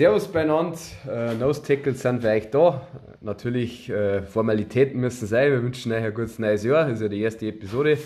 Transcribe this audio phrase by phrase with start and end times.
[0.00, 0.78] Servus beieinander,
[1.10, 2.80] äh, Nose Tackles sind für euch da.
[3.20, 5.52] Natürlich, äh, Formalitäten müssen sein.
[5.52, 6.84] Wir wünschen euch ein gutes neues Jahr.
[6.84, 7.98] Das ist ja die erste Episode.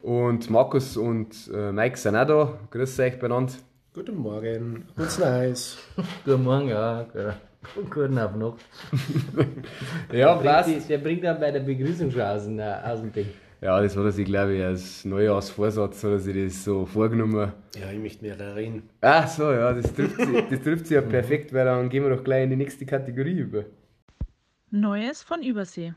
[0.00, 2.58] Und Markus und äh, Mike sind auch da.
[2.70, 3.52] Grüß euch beieinander.
[3.92, 5.76] Guten Morgen, gutes Neues.
[6.24, 7.04] Guten Morgen, ja.
[7.74, 8.56] Und guten Abend noch.
[10.10, 10.70] Ja, Der passt.
[10.70, 13.26] bringt, der bringt dann bei der Begrüßung schon aus dem Ding.
[13.66, 17.52] Ja, das hat er sich, glaube ich, als Neujahrsvorsatz oder sich das so vorgenommen.
[17.76, 18.84] Ja, ich möchte mehr reden.
[19.00, 22.10] Ach so, ja, das trifft sich, das trifft sich ja perfekt, weil dann gehen wir
[22.14, 23.64] doch gleich in die nächste Kategorie über.
[24.70, 25.94] Neues von Übersee.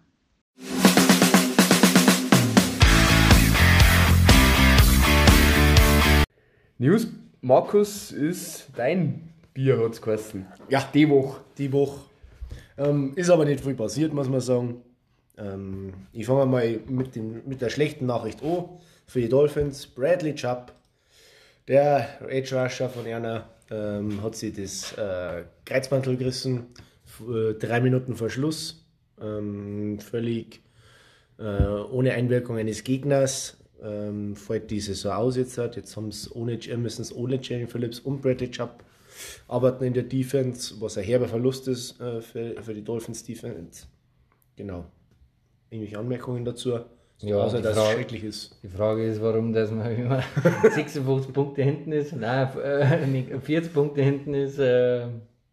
[6.79, 7.07] News,
[7.41, 10.45] Markus, ist dein Bier, hat es geheißen.
[10.69, 11.41] Ja, Die Woche.
[11.57, 11.99] die Woche.
[12.77, 14.81] Ähm, ist aber nicht viel passiert, muss man sagen.
[15.39, 18.65] Ähm, ich fange mal mit, dem, mit der schlechten Nachricht an.
[19.07, 20.73] Für die Dolphins, Bradley Chubb,
[21.67, 26.67] der Edge Rusher von Erna, ähm, hat sich das äh, Kreuzmantel gerissen.
[27.21, 28.85] Äh, drei Minuten vor Schluss.
[29.21, 30.61] Ähm, völlig
[31.37, 33.57] äh, ohne Einwirkung eines Gegners.
[33.81, 35.57] Ähm, fällt die Saison aus jetzt.
[35.57, 35.75] Halt.
[35.75, 38.83] Jetzt haben es ohne, müssen es ohne Jalen Phillips und Bradley Chubb
[39.47, 43.85] arbeiten in der Defense, was ein herber Verlust ist äh, für, für die Dolphins Defense.
[44.55, 44.85] Genau.
[45.69, 46.79] Irgendwelche Anmerkungen dazu?
[47.21, 48.57] Ja, außer die dass es Frage- schrecklich ist.
[48.63, 50.23] Die Frage ist, warum dass man immer
[50.71, 55.01] 56 Punkte hinten ist, nein, äh, nicht, 40 Punkte hinten ist, äh,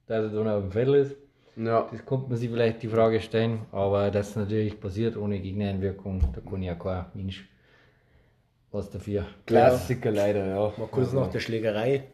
[0.06, 1.16] dass er dann auf dem Feld ist.
[1.56, 6.20] Ja, Das kommt man sich vielleicht die Frage stellen, aber das natürlich passiert ohne Gegnereinwirkung,
[6.34, 7.48] da kann ja kein Mensch
[8.70, 9.24] was dafür.
[9.46, 10.72] Klassiker leider, ja.
[10.76, 12.04] Mal kurz nach der Schlägerei.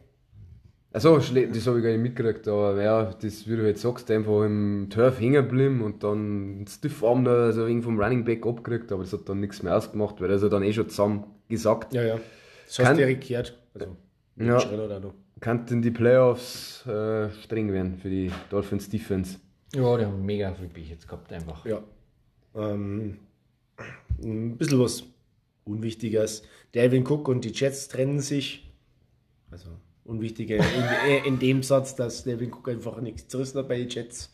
[0.93, 4.11] Achso, schle- das habe ich gar nicht mitgekriegt, aber ja, das, wie du jetzt sagst,
[4.11, 6.11] einfach im Turf hängen geblieben und dann
[6.57, 9.75] einen Stiffarm da so wegen vom Running Back abgekriegt, aber das hat dann nichts mehr
[9.75, 11.93] ausgemacht, weil das hat dann eh schon zusammen gesagt.
[11.95, 12.19] Ja, ja.
[12.67, 13.57] Das hast du ja gekehrt.
[13.73, 13.87] Also,
[14.37, 14.99] Ja.
[14.99, 15.13] Noch.
[15.39, 19.39] Könnten die Playoffs äh, streng werden für die Dolphins Defense.
[19.75, 21.65] Ja, die haben mega viel Pech jetzt gehabt einfach.
[21.65, 21.81] Ja.
[22.55, 23.17] Ähm,
[24.23, 25.03] ein bisschen was
[25.65, 26.43] Unwichtiges.
[26.75, 28.71] Delvin Cook und die Jets trennen sich.
[29.51, 29.69] Also
[30.05, 34.29] unwichtiger in, in dem Satz, dass Delvin Cook einfach nichts zerrissen hat bei den Jets.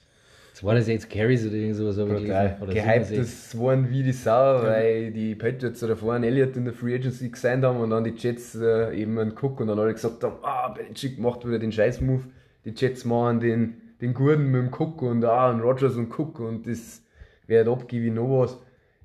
[0.61, 1.97] War das jetzt, Carries oder irgend sowas?
[1.97, 3.17] Oder Gehypt 67?
[3.17, 7.29] das waren wie die Sau, weil die Patriots oder vorhin Elliott in der Free Agency
[7.29, 10.35] gesigned haben und dann die Jets äh, eben einen Cook und dann alle gesagt haben,
[10.41, 12.23] ah, Belichick macht wieder den Scheiß-Move.
[12.65, 16.39] Die Jets machen den, den Gurden mit dem Cook und ah, und Rogers und Cook
[16.41, 17.03] und das
[17.47, 18.57] wird abgeben wie noch was.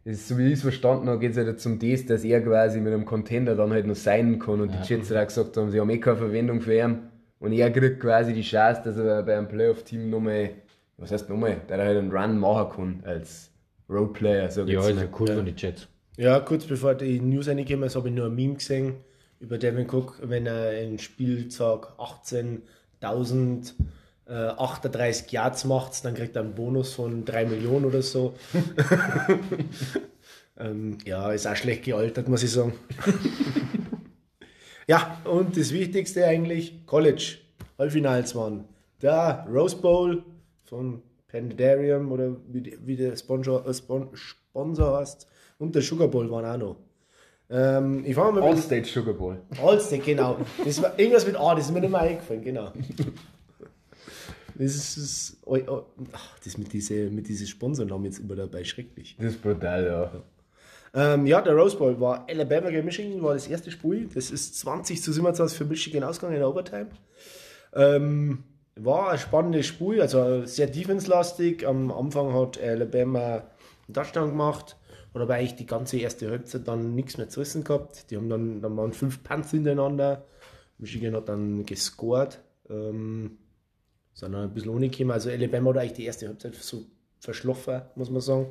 [0.05, 2.43] Ist, so wie ich es verstanden habe, geht es halt jetzt um das, dass er
[2.43, 5.57] quasi mit einem Contender dann halt noch sein kann und die Jets halt auch gesagt
[5.57, 6.99] haben, sie haben eh keine Verwendung für ihn.
[7.39, 10.51] Und er kriegt quasi die Chance, dass er bei einem Playoff-Team nochmal,
[10.99, 13.51] was heißt nochmal, dass er halt einen Run machen kann als
[13.89, 15.89] Roadplayer, sag ich Ja, ist ja cool von den Jets.
[16.17, 18.95] Ja, kurz bevor die News reingekommen ist, habe ich nur ein Meme gesehen
[19.41, 23.73] über Devin Cook, wenn er in Spieltag 18.000
[24.27, 28.35] äh, 38 Yards macht, dann kriegt er einen Bonus von 3 Millionen oder so.
[30.59, 32.75] ähm, ja, ist auch schlecht gealtert, muss ich sagen.
[34.87, 37.39] ja, und das Wichtigste eigentlich, College,
[37.79, 38.65] Halbfinals waren.
[39.03, 40.23] Der Rose Bowl
[40.65, 45.27] von Pandarium oder wie, wie der Sponsor, äh, Spon Sponsor heißt
[45.59, 46.77] und der Sugar Bowl waren auch noch.
[47.51, 49.39] Ähm, ich mal All-State Sugar Bowl.
[49.63, 50.39] Allstate, genau.
[50.65, 52.73] Das war irgendwas mit A, das ist mir nicht mehr eingefallen, genau.
[54.57, 55.83] Das ist, das, oh, oh,
[56.45, 59.17] das mit diesen mit diese Sponsornamen jetzt immer dabei, schrecklich.
[59.19, 60.23] Das ist brutal, ja.
[60.95, 64.09] Ähm, ja, der Rose Bowl war Alabama gegen Michigan, war das erste Spiel.
[64.15, 66.91] Das ist 20 zu 27 für Michigan ausgegangen in der Overtime.
[67.75, 68.45] Ähm,
[68.77, 71.67] war ein spannendes Spiel, also sehr defense-lastig.
[71.67, 73.43] Am Anfang hat Alabama
[73.87, 74.77] einen Touchdown gemacht,
[75.13, 78.11] hat aber eigentlich die ganze erste Halbzeit dann nichts mehr zu essen gehabt.
[78.11, 80.25] Die haben dann, dann waren fünf Punts hintereinander.
[80.79, 82.41] Michigan hat dann gescored.
[82.71, 83.39] Ähm,
[84.15, 85.11] sind dann ein bisschen ohne gekommen.
[85.11, 86.87] Also Alabama hat eigentlich die erste Halbzeit so
[87.21, 88.47] verschlafen, muss man sagen.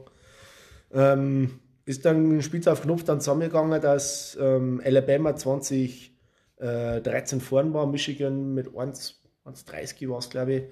[0.92, 6.16] Ähm, ist dann ein Spieltag auf Knopf dann zusammengegangen, dass ähm, Alabama 20
[6.58, 10.64] äh, 13 vorn war, Michigan mit 1 1,30 war es, glaube ich,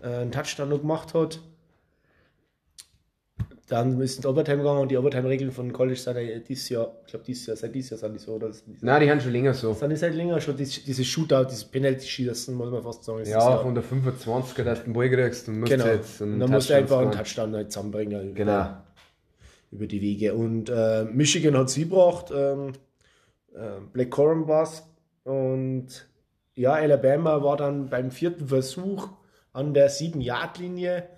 [0.00, 1.40] äh, einen Touchdown noch gemacht hat.
[3.68, 7.10] Dann ist es Overtime gegangen und die Overtime-Regeln von College sind ja dieses Jahr, ich
[7.12, 8.52] glaube, dieses Jahr, seit dieses Jahr sind die so, oder?
[8.52, 9.72] Sind die, Nein, die haben schon länger so.
[9.72, 13.24] sind die seit länger schon, dieses, dieses Shootout, dieses Penalty-Schießen, muss man fast sagen.
[13.26, 15.86] Ja, von der 25er, dass du den Ball kriegst und musst Genau.
[15.86, 17.12] jetzt einen und dann musst du einfach einen.
[17.12, 18.34] Touchdown halt zusammenbringen.
[18.34, 18.76] Genau.
[19.70, 20.34] über die Wege.
[20.34, 22.72] Und äh, Michigan hat sie gebracht, ähm,
[23.54, 24.82] äh, Black Corum war's.
[25.24, 25.86] Und
[26.54, 29.08] ja, Alabama war dann beim vierten Versuch
[29.54, 31.08] an der 7-Yard-Linie.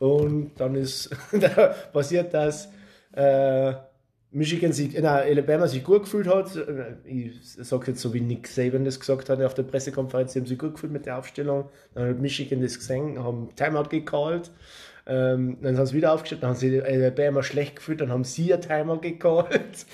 [0.00, 2.72] Und dann ist da passiert, dass
[3.12, 3.74] äh,
[4.32, 6.50] Michigan sich, nein, Alabama sich gut gefühlt hat.
[7.04, 10.46] Ich sage jetzt so wie Nick Saban das gesagt hat auf der Pressekonferenz, die haben
[10.46, 11.68] sich gut gefühlt mit der Aufstellung.
[11.94, 14.50] Dann hat Michigan das gesehen, haben Timeout gecallt.
[15.06, 18.54] Ähm, dann haben sie wieder aufgestellt, dann haben sie Alabama schlecht gefühlt, dann haben sie
[18.54, 19.84] ein Timeout gecallt.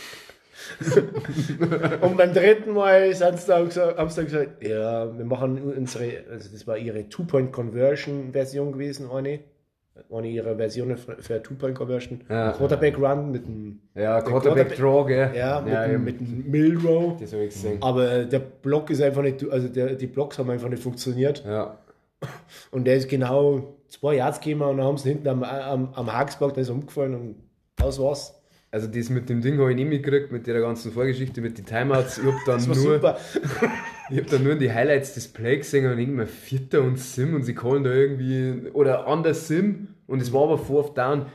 [2.00, 6.66] und beim dritten Mal sie haben sie dann gesagt, ja, wir machen unsere, also das
[6.66, 9.40] war ihre Two-Point-Conversion-Version gewesen, eine.
[10.12, 12.20] Eine ihrer Versionen für für Two-Point-Conversion.
[12.28, 12.52] Ja.
[12.52, 15.30] Quarterback-Run mit dem Ja, Der Quarterback Draw, gell?
[15.36, 16.04] ja, mit, ja dem, eben.
[16.04, 17.16] mit dem Milrow.
[17.20, 17.78] Das habe ich gesehen.
[17.82, 21.44] Aber äh, der Block ist einfach nicht, also der, die Blocks haben einfach nicht funktioniert.
[21.44, 21.78] Ja.
[22.70, 26.12] Und der ist genau zwei Yards gekommen und dann haben sie hinten am, am, am
[26.12, 27.36] Hagsberg, der ist umgefallen und
[27.82, 28.34] aus war's.
[28.70, 31.64] Also das mit dem Ding habe ich nicht mitgekriegt, mit der ganzen Vorgeschichte, mit den
[31.66, 32.18] Timeouts.
[32.18, 33.16] Ich habe dann, Das war nur, super.
[34.10, 37.42] ich hab dann nur die Highlights des Play gesehen und irgendwie Vierter und Sim und
[37.42, 41.26] sie callen da irgendwie, oder an der Sim und es war aber Fourth Down.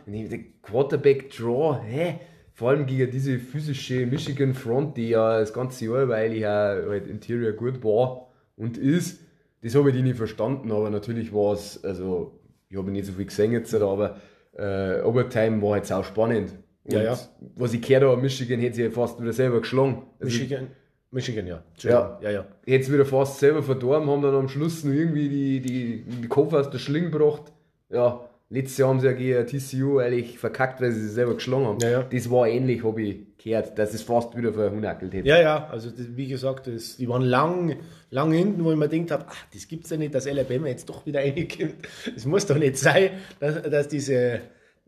[0.61, 2.19] Quarterback Draw, hä?
[2.53, 6.77] Vor allem gegen diese physische Michigan Front, die ja das ganze Jahr, weil ich ja
[6.87, 9.19] halt Interior gut war und ist,
[9.63, 12.39] das habe ich nicht verstanden, aber natürlich war es, also
[12.69, 14.17] ich habe nicht so viel gesehen jetzt, aber
[14.57, 16.51] äh, Overtime war jetzt auch spannend.
[16.83, 17.19] Und Ja, ja.
[17.55, 20.03] was ich gehört habe, Michigan hätte sich ja fast wieder selber geschlagen.
[20.19, 20.67] Also, Michigan,
[21.11, 21.61] Michigan, ja.
[21.79, 22.19] Ja.
[22.21, 22.45] ja, ja.
[22.65, 26.53] Es wieder fast selber verdorben, haben dann am Schluss noch irgendwie die, die, die Kopf
[26.53, 27.51] aus der Schlinge gebracht.
[27.89, 31.65] Ja, letztes Jahr haben sie ja gegen TCU eigentlich verkackt, weil sie sich selber geschlagen
[31.65, 31.79] haben.
[31.81, 32.03] Ja, ja.
[32.03, 35.27] Das war ähnlich, habe ich gehört, dass es fast wieder verhunackelt hätte.
[35.27, 37.77] Ja, ja, also das, wie gesagt, das, die waren lang,
[38.09, 40.87] lang hinten, wo ich mir gedacht habe, ach, das gibt's ja nicht, dass Alabama jetzt
[40.87, 41.75] doch wieder reinkommt.
[42.15, 44.41] Es muss doch nicht sein, dass, dass diese,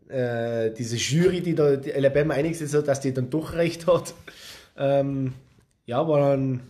[0.08, 4.14] äh, diese Jury, die da die Alabama eingesetzt hat, dass die dann doch recht hat.
[4.76, 5.34] Ähm,
[5.86, 6.62] ja, aber dann,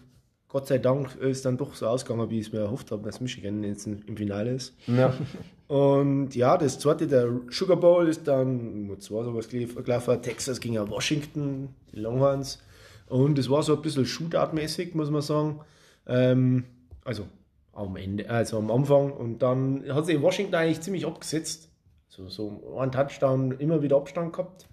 [0.49, 3.21] Gott sei Dank, ist dann doch so ausgegangen, wie ich es mir erhofft habe, dass
[3.21, 4.75] Michigan jetzt im Finale ist.
[4.87, 5.13] Ja.
[5.69, 10.77] Und ja, das zweite, der Sugar Bowl, ist dann, wo zwei sowas gelaufen, Texas gegen
[10.91, 12.63] Washington, die Longhorns.
[13.09, 15.61] Und es war so ein bisschen Shootout-mäßig, muss man sagen.
[16.07, 16.65] Ähm,
[17.05, 17.27] also
[17.73, 19.13] am Ende, also am Anfang.
[19.13, 21.71] Und dann hat sich Washington eigentlich ziemlich abgesetzt.
[22.09, 24.69] So, so ein Touchdown, immer wieder Abstand gehabt.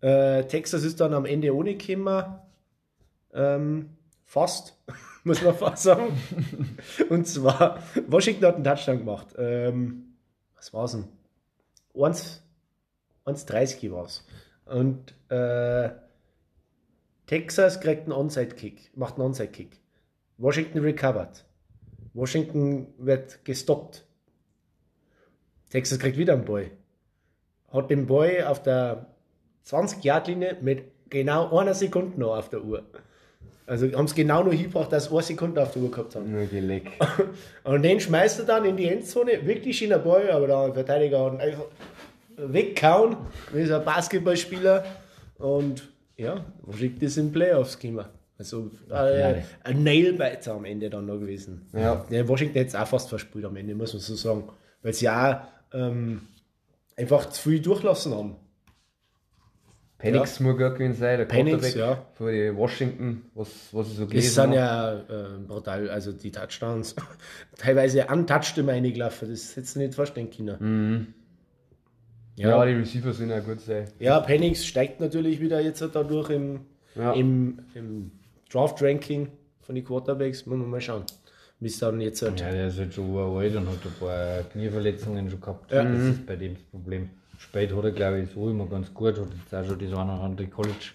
[0.00, 2.24] Äh, Texas ist dann am Ende ohne gekommen.
[3.32, 4.76] Ähm, fast,
[5.24, 6.18] muss man fast sagen.
[7.08, 9.28] Und zwar, Washington hat einen Touchdown gemacht.
[9.38, 10.14] Ähm,
[10.56, 11.08] was war es denn?
[11.94, 12.42] 1
[13.26, 14.24] 1,30 war es.
[14.64, 15.90] Und äh,
[17.26, 19.80] Texas kriegt einen Onside-Kick, macht einen Onside-Kick.
[20.38, 21.44] Washington recovered.
[22.14, 24.04] Washington wird gestoppt.
[25.70, 26.70] Texas kriegt wieder einen Ball.
[27.72, 29.06] Hat den Ball auf der
[29.66, 32.84] 20-Yard-Linie mit genau einer Sekunde noch auf der Uhr.
[33.66, 36.30] Also haben es genau noch hingebracht, dass sie eine Sekunde auf der Uhr gehabt haben.
[36.30, 36.90] Nur geleck.
[37.64, 41.40] Und den schmeißt er dann in die Endzone, wirklich schöner Ball, aber der Verteidiger hat
[41.40, 41.64] einfach
[42.36, 43.16] weggehauen,
[43.52, 44.84] wie so ein Basketballspieler.
[45.38, 48.06] Und ja, Washington ist in Playoffs gekommen.
[48.38, 51.68] Also äh, ein Nailbiter am Ende dann noch gewesen.
[51.72, 52.04] Ja.
[52.10, 54.48] Der Washington jetzt auch fast verspielt am Ende, muss man so sagen.
[54.82, 55.36] Weil sie auch
[55.72, 56.22] ähm,
[56.96, 58.36] einfach zu viel durchlassen haben.
[60.02, 62.06] Penix muss gut gewesen sein, der Penix, Quarterback ja.
[62.14, 64.54] für die Washington, was, was ich so Das gelesen sind habe.
[64.56, 66.94] ja äh, brutal, also die Touchdowns.
[67.56, 71.14] Teilweise untouched immer reingelaufen, das hättest du nicht vorstellen können.
[72.36, 73.88] Ja, die Receiver sind ja gut sein.
[73.98, 76.60] Ja, Penix steigt natürlich wieder jetzt dadurch im,
[76.94, 77.12] Ja.
[77.12, 78.10] im, im
[78.50, 79.28] Draft-Ranking
[79.60, 80.46] von den Quarterbacks.
[80.46, 81.04] Muss man mal schauen,
[81.60, 82.40] wie es dann jetzt halt.
[82.40, 85.70] Ja, der ist halt schon uralt und hat ein paar Knieverletzungen schon gehabt.
[85.70, 85.84] Ja.
[85.84, 87.10] Das ist bei dem das Problem.
[87.42, 89.18] Spät hat er, glaube ich, so immer ganz gut.
[89.18, 90.92] Hat jetzt auch schon das eine oder andere College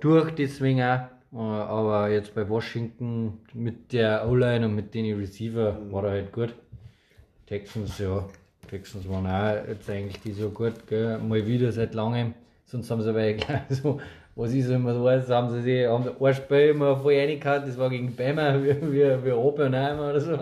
[0.00, 1.00] durch, deswegen auch.
[1.32, 6.32] Äh, Aber jetzt bei Washington mit der O-Line und mit den Receiver war er halt
[6.32, 6.54] gut.
[7.46, 8.24] Texans, ja.
[8.68, 11.18] Texans waren auch jetzt eigentlich die so gut, gell?
[11.18, 12.34] mal wieder seit langem.
[12.64, 14.00] Sonst haben sie aber gleich so,
[14.36, 17.78] was so immer so weiß, haben sie sich, haben ein Spiel immer voll reingehauen, das
[17.78, 20.34] war gegen Bama, wie, wie, wie Oppenheim oder so.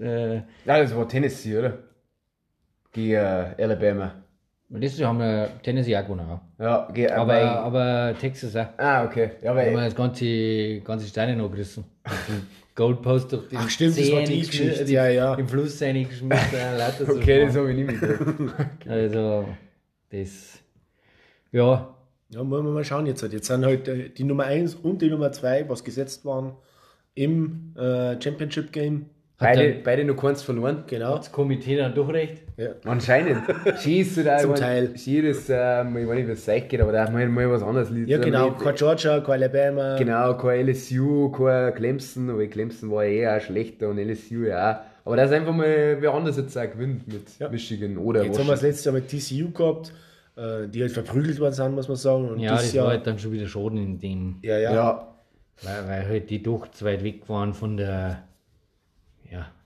[0.00, 1.78] Äh, Ja, das war Tennessee, oder?
[2.92, 4.21] Gegen äh, Alabama.
[4.72, 6.40] Und das haben wir Tennessee auch gewonnen.
[6.58, 8.66] Ja, gegen Aber, aber Texas auch.
[8.78, 9.32] Ah, okay.
[9.42, 11.84] Ja, Da haben wir weil, das ganze, ganze Steine noch gerissen.
[12.74, 15.34] Goldpost durch den Ach, stimmt, das war die See Geschichte, ja, ja.
[15.34, 16.26] Im Fluss reingeschmissen,
[17.06, 18.86] so okay, das habe ich nicht mitgekriegt.
[18.88, 19.46] Also,
[20.10, 20.58] das,
[21.50, 21.94] ja,
[22.30, 23.22] Ja, muss man mal schauen jetzt.
[23.22, 23.34] halt.
[23.34, 26.54] Jetzt sind halt äh, die Nummer 1 und die Nummer 2, was gesetzt waren
[27.14, 29.06] im äh, Championship Game.
[29.42, 30.84] Beide, dann- beide noch keins verloren.
[30.86, 31.16] Genau.
[31.16, 32.42] das Komitee dann doch recht.
[32.56, 32.70] Ja.
[32.84, 33.42] Anscheinend.
[33.80, 34.90] Schießt du da Zum ich mein, Teil.
[34.94, 37.88] Jedes, ähm, ich weiß nicht, wie es euch geht, aber da mal, mal was anderes
[38.06, 38.50] ja, genau.
[38.50, 39.96] Mit- Kein Georgia, kein Alabama.
[39.96, 44.72] Genau, kein LSU, kein Clemson, aber Clemson war ja eh auch schlechter und LSU ja
[44.72, 44.76] auch.
[45.04, 47.48] Aber das ist einfach mal wer anders jetzt auch gewinnt mit Ja.
[47.48, 48.66] Michigan oder Jetzt haben wir das Washington.
[48.68, 49.92] letzte Jahr mit TCU gehabt.
[50.34, 52.28] äh, die halt verprügelt worden sind, muss man sagen.
[52.30, 55.08] Und Ja, das Jahr, war halt dann schon wieder Schaden in dem, ja, ja, Ja,
[55.62, 58.22] weil, weil halt die doch zu weit weg waren von der,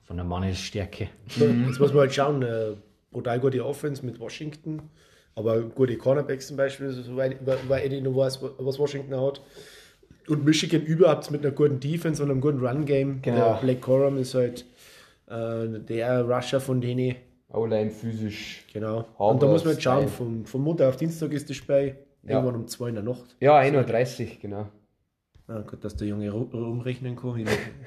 [0.06, 1.08] von der Mannesstärke.
[1.36, 2.72] Jetzt muss man halt schauen, äh,
[3.10, 4.82] brutal gute Offense mit Washington,
[5.34, 9.40] aber gute Cornerbacks zum Beispiel, soweit weil Eddie noch weiß, was Washington hat.
[10.28, 13.20] Und Michigan überhaupt mit einer guten Defense und einem guten Run-Game.
[13.22, 13.36] Genau.
[13.54, 14.64] Der Blake Corum ist halt
[15.28, 17.14] äh, der Rusher von denen.
[17.52, 18.64] O-Line physisch.
[18.72, 19.04] Genau.
[19.18, 21.96] Haben und da muss man jetzt schauen, von, von Montag auf Dienstag ist das Spiel,
[22.24, 22.30] Ja.
[22.36, 23.36] irgendwann um 2 in der Nacht.
[23.38, 24.68] Ja, 1.30 Uhr, genau.
[25.48, 27.38] Ah, gut, dass der Junge ru- rumrechnen kann.
[27.38, 27.46] Ich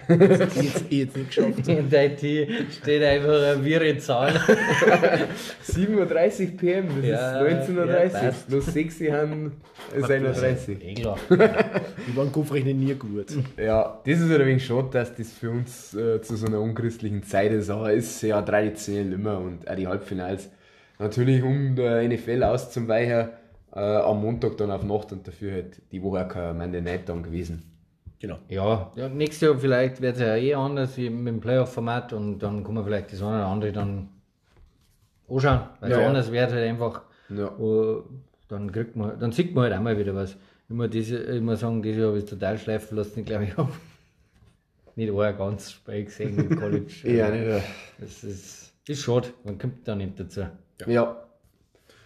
[0.10, 0.56] habe jetzt,
[0.90, 1.68] ich jetzt nicht geschafft.
[1.68, 4.30] In der IT steht einfach eine wirre Zahl.
[5.68, 7.86] 7.30 Uhr PM, das Ja, ist 19.30 Uhr.
[7.86, 8.48] ja, passt.
[8.48, 9.52] Plus 6 Uhr haben
[9.94, 10.96] ist 1.30 Uhr.
[10.96, 11.18] Klar.
[12.08, 13.26] Ich war im Kopfrechnen nie gut.
[13.58, 17.24] Ja, das ist ein wenig schade, dass das für uns äh, zu so einer unchristlichen
[17.24, 20.50] Zeit ist, aber ist ja traditionell immer und auch die Halbfinals.
[20.98, 23.30] Natürlich, um der NFL auszuweichen,
[23.74, 27.08] äh, am Montag dann auf Nacht und dafür halt die Woche auch kein Monday Night
[27.10, 27.64] dann gewesen.
[28.20, 28.38] Genau.
[28.50, 32.40] Ja, ja, nächstes Jahr vielleicht wird es ja eh anders eben mit dem Playoff-Format und
[32.40, 34.10] dann kann man vielleicht das eine oder andere dann
[35.30, 35.62] anschauen.
[35.80, 36.08] Weil Ja, ja.
[36.08, 37.48] anders wird halt einfach, Ja.
[37.48, 38.02] äh,
[38.50, 40.36] dann kriegt man, dann sieht man halt auch mal wieder was.
[40.68, 43.46] Ich muss, diese, muss sagen, dieses Jahr habe ich es total schleifen lassen, ich glaube
[43.46, 43.72] ich habe
[44.96, 46.94] nicht ein ganz Spiel gesehen im College.
[47.06, 47.64] Ja, nicht.
[48.00, 50.42] Das ist, ist schade, man kommt da nicht dazu.
[50.42, 50.88] Ja.
[50.88, 51.24] ja.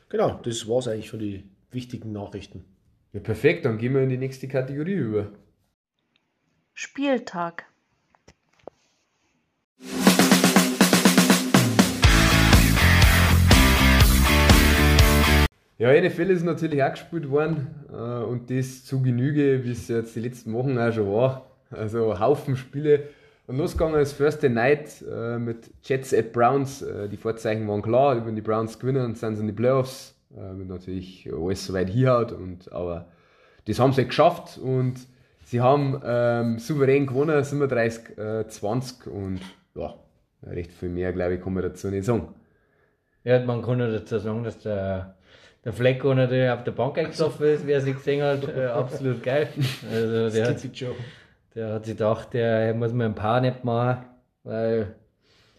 [0.10, 2.63] Genau, das war es eigentlich von den wichtigen Nachrichten.
[3.13, 5.31] Ja, perfekt, dann gehen wir in die nächste Kategorie über.
[6.73, 7.65] Spieltag.
[15.77, 20.15] Ja, NFL ist natürlich auch gespielt worden äh, und das zu Genüge, wie es jetzt
[20.15, 21.51] die letzten Wochen auch schon war.
[21.71, 23.09] Also Haufen Spiele.
[23.47, 26.81] Und losgegangen ist Thursday Night äh, mit Jets at Browns.
[26.81, 30.12] Äh, die Vorzeichen waren klar, wenn die Browns gewinnen, dann sind sie in die Playoffs.
[30.35, 32.31] Äh, wenn natürlich alles soweit hinhaut.
[32.31, 33.07] Und, aber
[33.65, 34.95] das haben sie geschafft und
[35.45, 39.39] sie haben ähm, souverän gewonnen, 37 äh, 20 und
[39.75, 39.93] ja,
[40.43, 42.33] recht viel mehr, glaube ich, kann man dazu nicht sagen.
[43.23, 45.15] Ja, man kann nur dazu sagen, dass der,
[45.63, 49.47] der Flecko natürlich auf der Bank eingesoffen ist, wer sie gesehen hat, äh, absolut geil.
[49.91, 50.63] Also der hat,
[51.55, 54.03] der hat sich gedacht, der muss mir ein paar nicht machen,
[54.43, 54.95] weil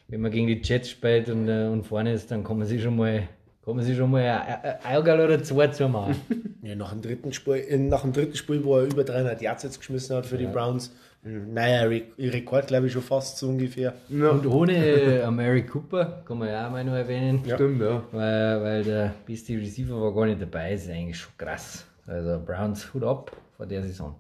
[0.09, 2.83] wenn man gegen die Jets spielt und, äh, und vorne ist, dann kann man sich
[2.83, 3.29] schon mal,
[3.65, 6.17] kann man sich schon mal ein Auge oder zwei zu machen.
[6.65, 9.65] Ja, nach dem dritten Spiel, äh, nach dem dritten Spiel, wo er über 300 Yards
[9.65, 10.95] jetzt geschmissen hat für die Browns.
[11.23, 13.93] Naja, Re Rekord glaube ich schon fast so ungefähr.
[14.09, 18.03] Und ohne äh, Mary Cooper, kann man ja auch mal noch erwähnen, Stimmt, ja.
[18.13, 21.87] weil, weil der beste Receiver war gar nicht dabei, ist eigentlich schon krass.
[22.07, 24.15] Also Browns Hut ab vor der Saison.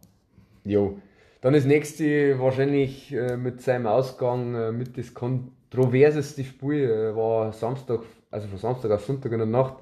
[0.64, 0.98] Jo.
[1.40, 7.52] Dann das nächste wahrscheinlich äh, mit seinem Ausgang äh, mit das kontroverseste Spiel äh, war
[7.52, 8.00] Samstag,
[8.34, 9.76] also von Samstag auf Sonntag in der Nacht.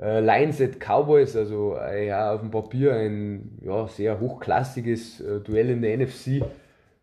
[0.00, 5.40] Äh, Lions at Cowboys, also äh, ja, auf dem Papier ein ja, sehr hochklassiges äh,
[5.40, 6.42] Duell in der NFC.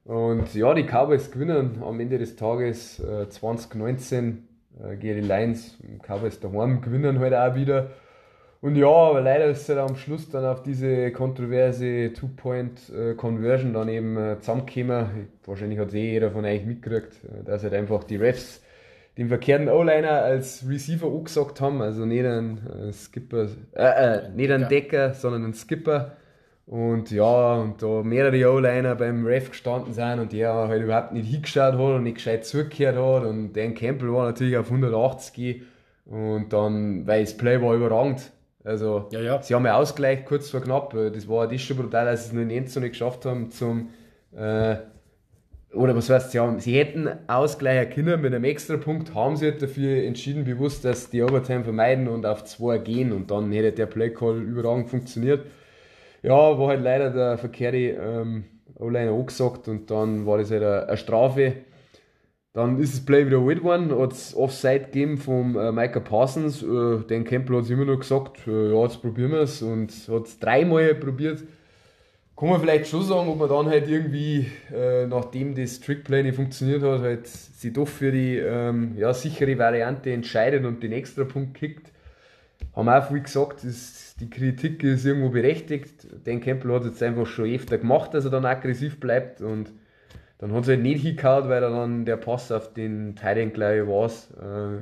[0.04, 4.48] Und ja, die Cowboys gewinnen am Ende des Tages äh, 2019
[4.84, 5.78] äh, gegen die Lions.
[6.02, 7.92] Cowboys daheim gewinnen halt auch wieder.
[8.62, 13.88] Und ja, aber leider ist es halt am Schluss dann auf diese kontroverse Two-Point-Conversion dann
[13.88, 15.30] eben äh, zusammengekommen.
[15.46, 18.62] Wahrscheinlich hat es eh jeder von euch mitgekriegt, äh, dass halt einfach die Refs
[19.20, 21.82] den verkehrten O-Liner als Receiver angesagt haben.
[21.82, 26.14] Also nicht ein äh, Skipper, äh, äh, nicht ein Decker, sondern ein Skipper.
[26.66, 31.28] Und ja, und da mehrere O-Liner beim Ref gestanden sind und der halt überhaupt nicht
[31.28, 33.30] hingeschaut hat und nicht gescheit zugehört hat.
[33.30, 35.64] Und Dan Campbell war natürlich auf 180
[36.06, 38.32] und dann, weil das Play war überragend.
[38.64, 39.42] Also, Ja, ja.
[39.42, 40.94] sie haben ja Ausgleich kurz vor knapp.
[40.94, 43.90] Das war das schon brutal, dass sie es nur in Endzone geschafft haben zum,
[44.34, 44.78] äh,
[45.74, 49.62] oder was heißt, sie, haben, sie hätten ausgleichen können mit einem Extrapunkt, haben sie halt
[49.62, 53.86] dafür entschieden, bewusst, dass die Overtime vermeiden und auf 2 gehen und dann hätte der
[53.86, 55.46] Playcall überragend funktioniert.
[56.24, 58.46] Ja, war halt leider der verkehrte ähm,
[58.76, 61.54] O-Liner angesagt und dann war das halt eine, Strafe.
[62.54, 66.64] Dann ist das Play wieder wild worden, hat es Offside gegeben vom äh, Micah Parsons.
[66.64, 70.26] Äh, den Campbell hat immer noch gesagt, äh, ja, jetzt probieren wir es und hat
[70.26, 71.44] es dreimal probiert.
[72.40, 76.82] Kann man vielleicht schon sagen, ob man dann halt irgendwie, äh, nachdem das Trickplay funktioniert
[76.84, 81.56] hat, halt sich doch für die ähm, ja, sichere Variante entscheidet und den extra Punkt
[81.56, 81.92] kickt.
[82.74, 86.08] Haben auch viel gesagt, das, die Kritik ist irgendwo berechtigt.
[86.26, 89.74] Den Campbell hat jetzt einfach schon öfter gemacht, dass er dann aggressiv bleibt und
[90.38, 94.06] dann hat es halt nicht hingehauen, weil dann der Pass auf den Titan gleich war,
[94.06, 94.80] äh,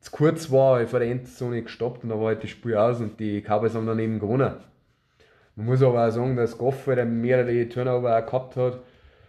[0.00, 3.20] zu kurz war, vor der Endzone gestoppt und da war halt das Spiel aus und
[3.20, 4.54] die Cowboys haben dann eben gewonnen.
[5.56, 8.80] Man muss aber auch sagen, dass Goff halt mehrere Turnover auch gehabt hat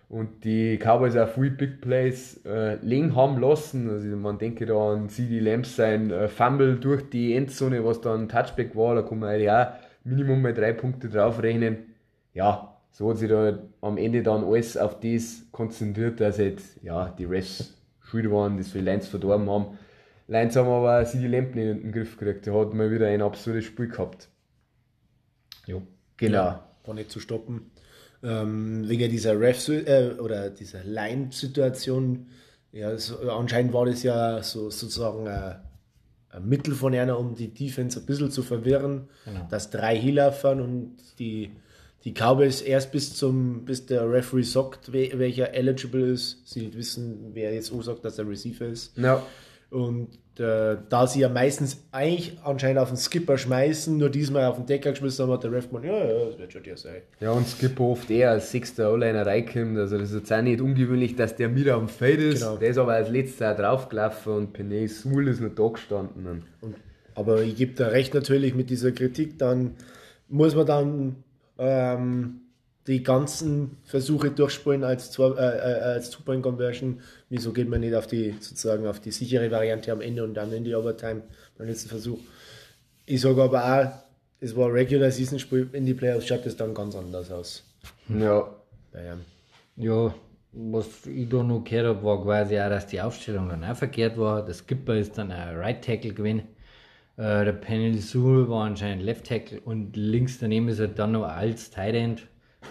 [0.10, 3.90] und die Cowboys auch viel Big Plays äh, liegen haben lassen.
[3.90, 8.28] Also man denke da an CD Lamps sein äh, Fumble durch die Endzone, was dann
[8.30, 9.68] Touchback war, da kann man eigentlich auch
[10.04, 11.96] Minimum mal drei Punkte draufrechnen.
[12.34, 17.10] Ja, so hat sich da am Ende dann alles auf das konzentriert, dass halt, ja,
[17.18, 19.78] die Refs schuld waren, das für die Lions verdorben haben.
[20.28, 22.46] Lions haben aber CD Lamp nicht in den Griff gekriegt.
[22.46, 24.30] Der hat mal wieder ein absurdes Spiel gehabt.
[25.66, 25.82] Jo.
[26.22, 26.38] Genau.
[26.38, 27.72] Ja, war nicht zu stoppen.
[28.24, 32.28] Ähm, wegen dieser Ref äh, oder dieser Line-Situation,
[32.72, 35.56] ja, so, anscheinend war das ja so sozusagen ein,
[36.30, 39.48] ein Mittel von einer, um die Defense ein bisschen zu verwirren, Genau.
[39.50, 41.52] dass drei Healer fahren und die,
[42.04, 46.78] die Cowboys erst bis zum, bis der Referee sagt, we- welcher eligible ist, sie nicht
[46.78, 48.96] wissen, wer jetzt auch sagt, dass der Receiver ist.
[48.98, 49.24] Ja,
[49.72, 50.10] Und
[50.42, 54.66] äh, da sie ja meistens eigentlich anscheinend auf den Skipper schmeißen, nur diesmal auf den
[54.66, 57.02] Decker geschmissen haben, hat der Ref gemeint, ja, ja, das wird schon der sein.
[57.20, 59.78] Ja, und Skipper oft eher als sechster O-Liner reinkommt.
[59.78, 62.40] Also, das ist jetzt auch nicht ungewöhnlich, dass der wieder am Feld ist.
[62.42, 62.58] Genau.
[62.58, 66.44] Der ist aber als letzter auch draufgelaufen und Penay Sewell ist noch da gestanden.
[66.62, 66.76] Und,
[67.16, 69.76] aber ich gebe da recht natürlich mit dieser Kritik, dann
[70.28, 71.16] muss man dann
[71.58, 72.42] ähm,
[72.92, 77.00] die ganzen Versuche durchspielen als, äh, äh, als Two-Point-Conversion.
[77.30, 80.52] Wieso geht man nicht auf die sozusagen auf die sichere Variante am Ende und dann
[80.52, 81.22] in die Overtime
[81.58, 82.20] beim letzten Versuch?
[83.06, 83.92] Ich sage aber auch,
[84.42, 87.64] es war ein Regular Season Spiel, in die Playoffs schaut es dann ganz anders aus.
[88.10, 88.50] ja,
[88.94, 89.18] Naja.
[89.78, 90.14] Ja,
[90.52, 94.18] was ich da noch gehört habe, war quasi auch, dass die Aufstellung dann auch verkehrt
[94.18, 94.44] war.
[94.44, 96.42] Der Skipper ist dann ein Right Tackle gewesen.
[97.16, 101.24] Äh, der Penny Sewell war anscheinend Left Tackle und links daneben ist er dann noch
[101.24, 102.28] als Tight End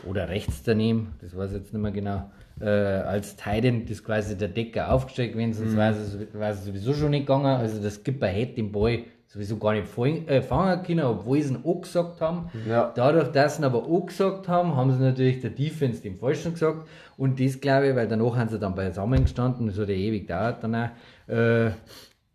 [0.07, 2.31] oder rechts daneben, das weiß ich jetzt nicht mehr genau.
[2.61, 6.93] Äh, als Tight End ist quasi der Decker aufgestellt gewesen, sonst es wäre es sowieso
[6.93, 7.47] schon nicht gegangen.
[7.47, 11.55] Also der Skipper hätte den Ball sowieso gar nicht fangen, äh, fangen können, obwohl sie
[11.55, 12.51] ihn auch gesagt haben.
[12.69, 12.93] Ja.
[12.95, 16.53] Dadurch, dass sie ihn aber auch gesagt haben, haben sie natürlich der Defense den Falschen
[16.53, 16.87] gesagt.
[17.17, 20.27] Und das glaube ich, weil danach haben sie dann beisammen gestanden, das hat ja ewig
[20.27, 20.89] gedauert dann auch.
[21.29, 21.71] Äh,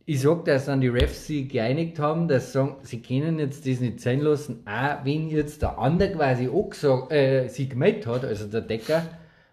[0.07, 3.67] ich sag, dass dann die Refs sich geeinigt haben, dass sie sagen, sie können jetzt
[3.67, 8.05] das nicht sein lassen, auch wenn jetzt der andere quasi auch gesagt, äh, sie gemeldet
[8.05, 9.03] hat, also der Decker,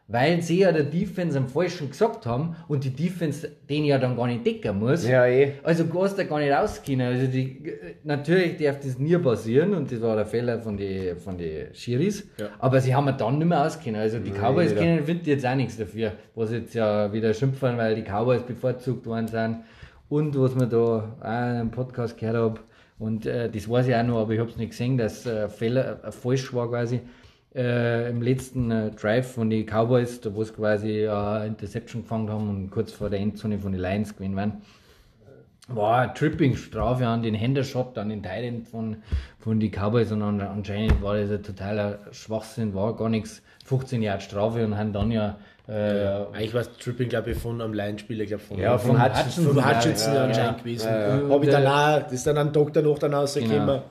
[0.09, 4.15] weil sie ja der Defense am Falschen gesagt haben und die Defense den ja dann
[4.15, 5.09] gar nicht decken muss.
[5.09, 5.53] ja, eh.
[5.63, 7.01] Also kannst du gar nicht rausgehen.
[7.01, 7.73] Also die,
[8.05, 12.29] natürlich darf das nie passieren und das war der Fehler von den von die Schiris.
[12.39, 12.49] Ja.
[12.59, 14.01] Aber sie haben ja dann nicht mehr auskennen.
[14.01, 14.83] Also die Cowboys jeder.
[14.83, 19.07] können finden jetzt auch nichts dafür, was jetzt ja wieder schimpfen, weil die Cowboys bevorzugt
[19.07, 19.59] worden sind.
[20.13, 20.77] Und was man da
[21.23, 22.61] auch im Podcast gehört habe,
[22.99, 25.49] und äh, das weiß ich auch noch, aber ich habe es nicht gesehen, dass äh,
[25.49, 27.01] Fehler äh, falsch war quasi.
[27.55, 32.51] Äh, Im letzten äh, Drive von den Cowboys, wo sie quasi äh, Interception gefangen haben
[32.51, 34.61] und kurz vor der Endzone von den Lions gewinnen waren
[35.69, 38.97] war eine Tripping-Strafe an den Händershot, an den Teilen von,
[39.39, 44.03] von die Cowboys und an, anscheinend war das ein totaler Schwachsinn, war gar nichts, 15
[44.03, 47.73] Jahre Strafe und haben dann ja, äh, Eigentlich war es Tripping, glaube ich, von einem
[47.73, 49.55] Line-Spieler, ich glaube von, Ja, von Hutchinson.
[49.55, 50.63] von Hutchinson ja, anscheinend ja.
[50.63, 50.89] gewesen.
[50.89, 51.29] ja.
[51.29, 53.67] Habe ich dann auch, das ist dann am Tag danach dann rausgekommen.
[53.67, 53.83] Genau.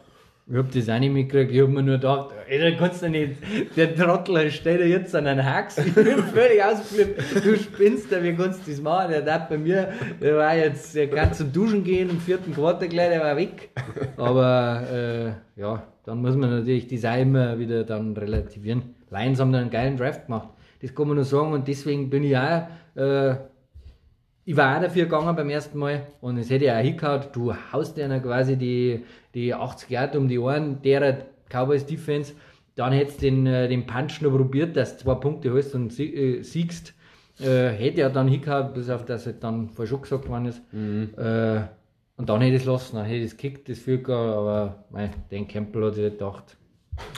[0.49, 3.09] Ich hab das auch nicht mitgekriegt, ich hab mir nur gedacht, ey, da kannst du
[3.09, 3.37] nicht,
[3.77, 8.21] der Trottel steht da jetzt an einen Hax, ich bin völlig ausgeflippt, du spinnst da,
[8.21, 9.11] wie kannst du das machen?
[9.11, 12.89] Der darf bei mir, der war jetzt, der kann zum Duschen gehen im vierten Quartal
[12.89, 13.69] gleich, der war weg.
[14.17, 18.95] Aber, äh, ja, dann muss man natürlich das auch immer wieder dann relativieren.
[19.09, 20.49] Lions haben da einen geilen Draft gemacht,
[20.81, 23.35] das kann man nur sagen und deswegen bin ich auch, äh,
[24.43, 27.53] ich war auch dafür gegangen beim ersten Mal und es hätte ja auch hingehauen, du
[27.71, 31.17] haust dir quasi die, die 80 Yard um die Ohren derer
[31.49, 32.33] Cowboys Defense,
[32.75, 35.97] dann hättest du den, äh, den Punch noch probiert, dass du zwei Punkte holst und
[35.99, 36.93] äh, siegst.
[37.39, 40.61] Äh, hätte ja dann hingehauen, bis auf das halt dann vorher schon gesagt worden ist.
[41.17, 41.61] Äh,
[42.17, 45.09] und dann hätte ich es lassen, dann hätte ich es gekickt, das Goal, aber mei,
[45.31, 46.55] den Campbell hat sich gedacht,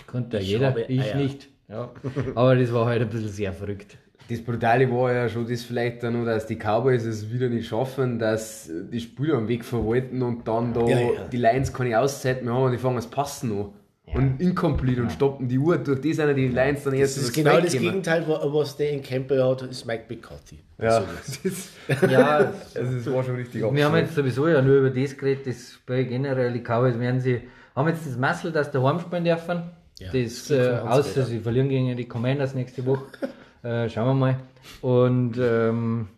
[0.08, 1.16] könnte ja jeder, habe ich Eier.
[1.18, 1.50] nicht.
[1.74, 1.92] Ja.
[2.36, 3.98] Aber das war halt ein bisschen sehr verrückt.
[4.30, 7.68] Das Brutale war ja schon das vielleicht dann noch, dass die Cowboys es wieder nicht
[7.68, 11.28] schaffen, dass die Spieler am Weg verwalten und dann da Ja, ja.
[11.32, 13.70] die Lions keine Auszeit mehr haben und die fangen das Passen an.
[14.14, 15.78] Und incomplete und stoppen die Uhr.
[15.78, 17.90] Durch das sind die Lions dann erst Das ist genau das gekommen.
[17.90, 20.60] Gegenteil, wa- was der in Campbell hat, ist Mike McCarthy.
[20.80, 21.08] Ja, So
[21.90, 22.38] das, Ja,
[22.76, 25.74] also das war schon richtig Wir haben jetzt sowieso ja nur über das geredet, das
[25.74, 27.42] Spiel generell, die Cowboys werden sie,
[27.76, 29.64] haben jetzt das Muscle, dass sie daheim spielen dürfen.
[30.04, 31.26] Ja, das, äh, außer später.
[31.26, 33.06] sie verlieren gegen die Commanders nächste Woche.
[33.64, 34.40] äh, schauen wir mal.
[34.82, 36.10] Und, ähm,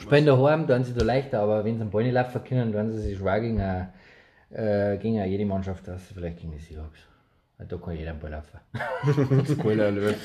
[0.00, 2.92] spielen daheim, dann sie da leichter, aber wenn sie einen Ball nicht laufen können, dann
[2.92, 3.92] sie sich schwer gegen, eine,
[4.50, 7.00] äh, gegen eine jede Mannschaft aus, vielleicht gegen die Seahawks.
[7.58, 8.60] Da kann jeder einen Ball laufen.
[9.52, 10.16] Spoiler Alert.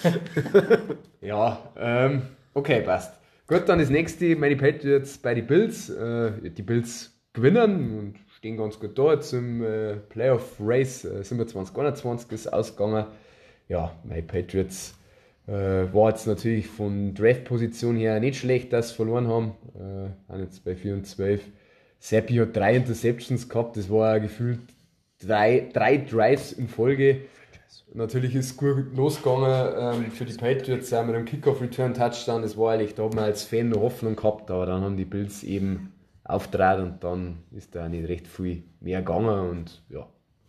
[1.21, 2.21] ja, ähm,
[2.53, 3.19] okay, passt.
[3.47, 5.89] Gut, dann das nächste, meine Patriots bei den Bills.
[5.89, 9.13] Äh, die Bills gewinnen und stehen ganz gut da.
[9.31, 13.05] Im äh, Playoff Race äh, 27, 21 ist ausgegangen.
[13.69, 14.95] Ja, meine Patriots
[15.45, 19.51] Äh, war jetzt natürlich von Draft-Position her nicht schlecht, dass sie verloren haben.
[19.75, 21.41] Äh, haben jetzt bei 4 und 12.
[21.99, 24.59] Seppi hat drei Interceptions gehabt, das war gefühlt
[25.19, 27.21] drei, drei Drives in Folge.
[27.93, 32.41] Natürlich ist es gut losgegangen ähm, für die Patriots äh, mit einem Kickoff-Return-Touchdown.
[32.41, 35.05] Das war eigentlich, da hat man als Fan noch Hoffnung gehabt, aber dann haben die
[35.05, 35.92] Bills eben
[36.33, 40.07] auftrat und dann ist da nicht recht viel mehr gegangen und ja,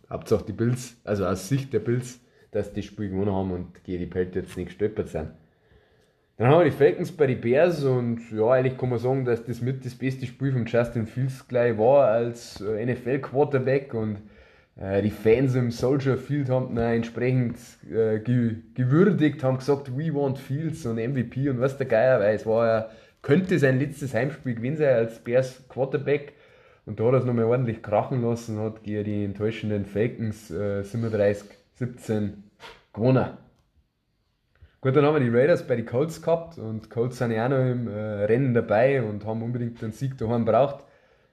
[0.09, 2.19] Hauptsache die Bills, also aus Sicht der Bills,
[2.51, 5.31] dass die das Spiel gewonnen haben und gegen die Patriots nicht gestolpert sind.
[6.37, 9.45] Dann haben wir die Falcons bei den Bears und ja, eigentlich kann man sagen, dass
[9.45, 14.21] das mit das beste Spiel von Justin Fields gleich war als äh, NFL-Quarterback und
[14.77, 17.57] äh, die Fans im Soldier Field haben ihn entsprechend
[17.89, 22.35] äh, ge gewürdigt, haben gesagt, we want Fields und MVP und was der Geier, weil
[22.35, 22.89] es war ja,
[23.25, 26.33] könnte sein letztes Heimspiel gewesen sein als Bears Quarterback.
[26.85, 30.83] Und da hat er es nochmal ordentlich krachen lassen, hat gegen die enttäuschenden Falcons äh,
[30.83, 32.33] 37-17
[32.93, 33.29] gewonnen.
[34.79, 37.49] Gut, dann haben wir die Raiders bei den Colts gehabt und Colts sind ja auch
[37.49, 40.85] noch im äh, Rennen dabei und haben unbedingt den Sieg daheim braucht.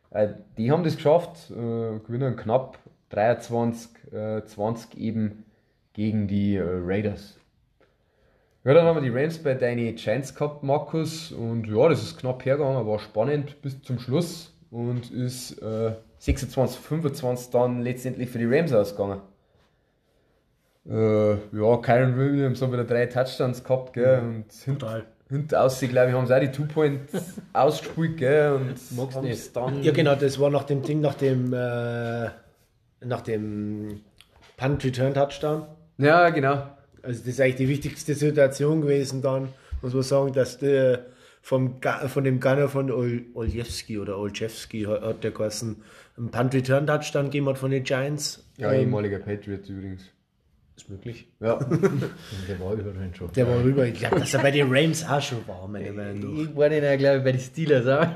[0.08, 2.78] Äh, die haben das geschafft, äh, gewinnen knapp
[3.10, 5.44] 23, äh, 20 eben
[5.92, 7.38] gegen die äh, Raiders.
[8.64, 12.18] Ja, dann haben wir die Rams bei deinen Giants gehabt, Markus, und ja, das ist
[12.18, 18.38] knapp hergegangen, war spannend bis zum Schluss und ist äh, 26, 25 dann letztendlich für
[18.38, 19.20] die Rams ausgegangen.
[20.88, 25.04] Äh, ja, Kyron Williams hat wieder drei Touchdowns gehabt, gell, und Total.
[25.28, 29.56] hinten aussehen, glaube ich, haben sie auch die Two-Points ausgespielt, gell, und Magst nicht.
[29.56, 29.82] dann...
[29.82, 32.28] Ja, genau, das war nach dem Ding, nach dem, äh,
[33.00, 34.02] nach dem
[34.56, 35.66] Punt-Return-Touchdown.
[35.98, 36.62] Ja, genau.
[37.02, 39.48] Also das ist eigentlich die wichtigste Situation gewesen dann,
[39.82, 41.06] muss man sagen, dass der
[41.40, 45.82] vom, von dem Gunner von Ol Oljewski oder Oljewski hat, der geheißen,
[46.16, 48.44] einen Punt-Return-Touchdown gegeben hat von den Giants.
[48.58, 50.02] Ja, Ähm, ehemaliger Patriot übrigens.
[50.76, 51.26] ist möglich.
[51.40, 51.58] Ja.
[52.48, 53.32] Der war überall schon.
[53.32, 53.84] Der war rüber.
[53.86, 56.42] Ich glaube, dass er bei den Rams auch schon war, meine Meinung nach.
[56.50, 58.06] Ich war den ja, glaube ich, bei den Steelers auch.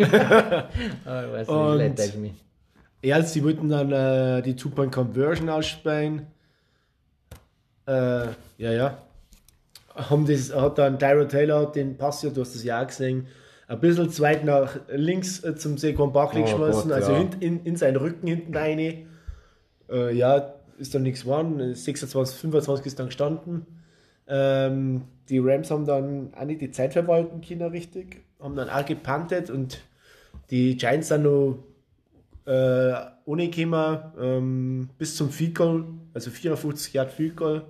[1.05, 2.33] Aber ich weiß Und- nicht, mich.
[3.03, 6.27] Ja, sie wollten dann äh, die Two-Point-Conversion ausspielen.
[7.87, 8.27] Äh,
[8.59, 8.99] ja, ja.
[9.94, 13.27] Haben das, hat dann Tyro Taylor den Pass, ja, du hast das ja auch gesehen,
[13.68, 17.29] ein bisschen zu weit nach links äh, zum Saquon Barkley Oh geschmissen, also ja.
[17.40, 19.07] in, in seinen Rücken hinten rein.
[19.88, 21.75] Äh, ja, ist dann nichts geworden.
[21.75, 23.66] 26, 25 ist dann gestanden.
[24.29, 28.25] Ähm, die Rams haben dann auch nicht die Zeit verwalten können, richtig.
[28.40, 29.81] Haben dann auch gepantet und
[30.51, 31.59] die Giants dann noch
[32.44, 32.92] äh,
[33.25, 37.62] ohne gekommen, ähm, bis zum Field Goal, also 54 Yard Field Goal.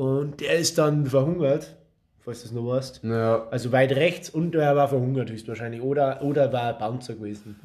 [0.00, 1.76] Und der ist dann verhungert,
[2.20, 3.04] falls du es noch weißt.
[3.04, 3.46] Ja.
[3.50, 5.82] Also weit rechts und er war verhungert höchstwahrscheinlich.
[5.82, 7.60] Oder, oder war ein Bouncer gewesen.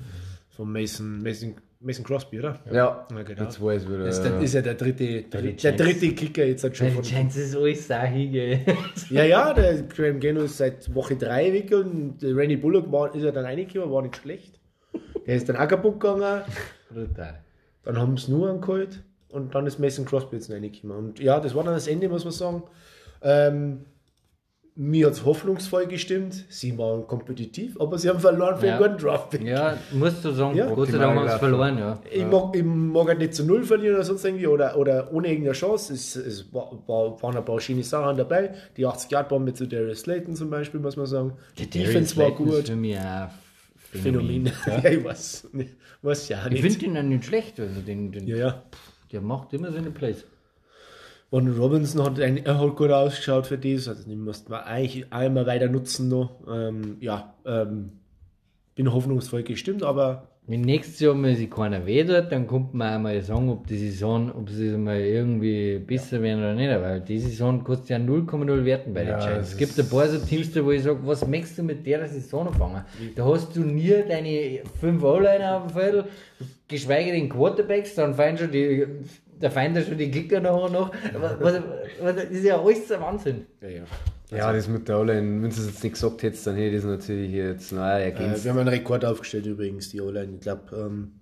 [0.50, 2.60] Von Mason, Mason, Mason Crosby, oder?
[2.70, 3.42] Ja, Ja, genau.
[3.42, 4.04] jetzt weiß ich wieder.
[4.04, 7.04] Das ist, der, ist ja der dritte, der, der dritte Kicker jetzt hat schon von,
[7.04, 8.60] Giants ist alles Sache, gell.
[9.12, 13.16] Ja, ja, der Graham Gano ist seit Woche 3 weg und der Randy Bullock war,
[13.16, 14.60] ist ja dann reingekommen, war nicht schlecht.
[15.26, 16.42] Der ist dann auch kaputt gegangen.
[16.90, 17.40] Brutal.
[17.84, 19.02] Dann haben sie nur angeholt
[19.36, 20.96] und dann ist Mason Crosby jetzt reingekommen.
[20.98, 22.64] Und ja, das war dann das Ende, muss man sagen.
[23.22, 23.86] Ähm,
[24.78, 26.44] mir hat es hoffnungsvoll gestimmt.
[26.50, 28.76] Sie waren kompetitiv, aber sie haben verloren für Ja.
[28.78, 29.42] einen guten Draft.
[29.42, 30.70] Ja, musst du sagen, Ja.
[30.70, 31.98] Gott sei Dank haben sie verloren, ja.
[32.12, 35.30] Ich, mag, ich mag halt nicht zu Null verlieren oder sonst irgendwie oder, oder ohne
[35.30, 35.94] irgendeine Chance.
[35.94, 38.54] Es, es war, war, waren ein paar schöne Sachen dabei.
[38.76, 41.34] Die 80 Yard Bombe zu Darius Slayton zum Beispiel, muss man sagen.
[41.58, 42.68] Die Defense war Slayton ist gut.
[42.68, 43.30] Für mich auch
[43.94, 44.48] Phänomen.
[44.48, 44.52] Phänomen.
[44.84, 46.62] Ja, ich weiß, nicht- weiß ja Ich nicht.
[46.64, 48.64] finde den auch nicht schlecht, also den, den, ja, ja.
[49.16, 50.26] Der macht immer seine Plays.
[51.30, 55.46] Und Robinson hat, ein, hat gut ausgeschaut für das, also den mussten wir eigentlich immer
[55.46, 56.32] weiter nutzen noch.
[56.48, 57.94] Ähm, ja, ähm,
[58.76, 63.00] bin hoffnungsvoll gestimmt, aber Wenn nächstes Jahr mal sich keiner wedert, dann kommt man auch
[63.02, 66.70] mal sagen, ob die Saison, ob sie mal irgendwie besser werden oder nicht.
[66.70, 69.40] Weil die Saison kostet ja 0,0 Werten bei den Ja, Giants.
[69.40, 71.84] das Es gibt ein paar so Teams, da wo ich sage, was möchtest du mit
[71.88, 72.84] der Saison anfangen?
[73.16, 76.06] Da hast du nie deine fünf O-Liner auf dem Feld,
[76.68, 78.86] geschweige den Quarterbacks, dann fallen schon die,
[79.40, 80.92] da fallen da schon die Kicker nachher noch.
[81.20, 81.62] Was, was,
[82.02, 83.46] was, das ist ja alles ein Wahnsinn.
[83.62, 83.84] ja, ja.
[84.32, 86.82] Ja, das mit der O-Line, wenn du es jetzt nicht gesagt hättest, dann hätte ich
[86.82, 88.44] das natürlich jetzt noch Äh, ergänzt.
[88.44, 90.34] wir haben einen Rekord aufgestellt übrigens, die O-Line.
[90.36, 91.20] Ich glaube, ähm,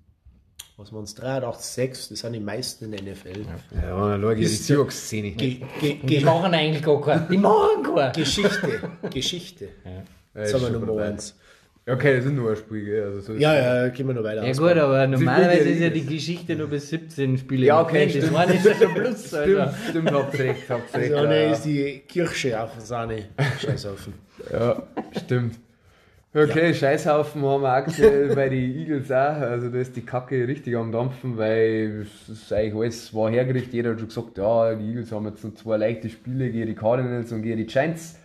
[0.78, 1.14] was waren es?
[1.14, 3.42] 83, das sind die meisten in der NFL.
[3.76, 5.32] ja, dann schau die Ist- Seahawks-Szene.
[5.32, 7.28] Ge ge Und die machen eigentlich gar keinen.
[7.30, 8.14] Die machen keinen.
[8.14, 9.68] Geschichte, Geschichte.
[10.34, 11.08] Das ist haben wir Nummer dabei.
[11.10, 11.36] eins.
[11.86, 13.04] Ja, okay, das sind nur ein Spiel, gell?
[13.04, 14.44] Also so Ja, ja, gehen wir noch weiter.
[14.44, 14.58] Ja aus.
[14.58, 17.66] gut, aber normalerweise ist ja die Geschichte nur bis 17 Spiele.
[17.66, 18.34] Ja, okay, Das stimmt.
[18.34, 19.28] war nicht schon Plus.
[19.28, 21.12] Stimmt, stimmt, habt ihr recht, habt ihr recht.
[21.12, 21.52] So, ne, ja.
[21.52, 23.26] ist die Kirsche auf Sahne.
[23.60, 24.14] Scheißhaufen.
[24.52, 25.56] Ja, stimmt.
[26.36, 29.16] Okay, Scheißhaufen haben wir aktuell bei den Eagles auch.
[29.42, 33.74] Also da ist die Kacke richtig am Dampfen, weil es ist eigentlich alles war hergerichtet.
[33.74, 36.74] Jeder hat schon gesagt, ja, die Eagles haben jetzt noch zwei leichte Spiele gegen die
[36.76, 38.16] Cardinals und gegen die Giants.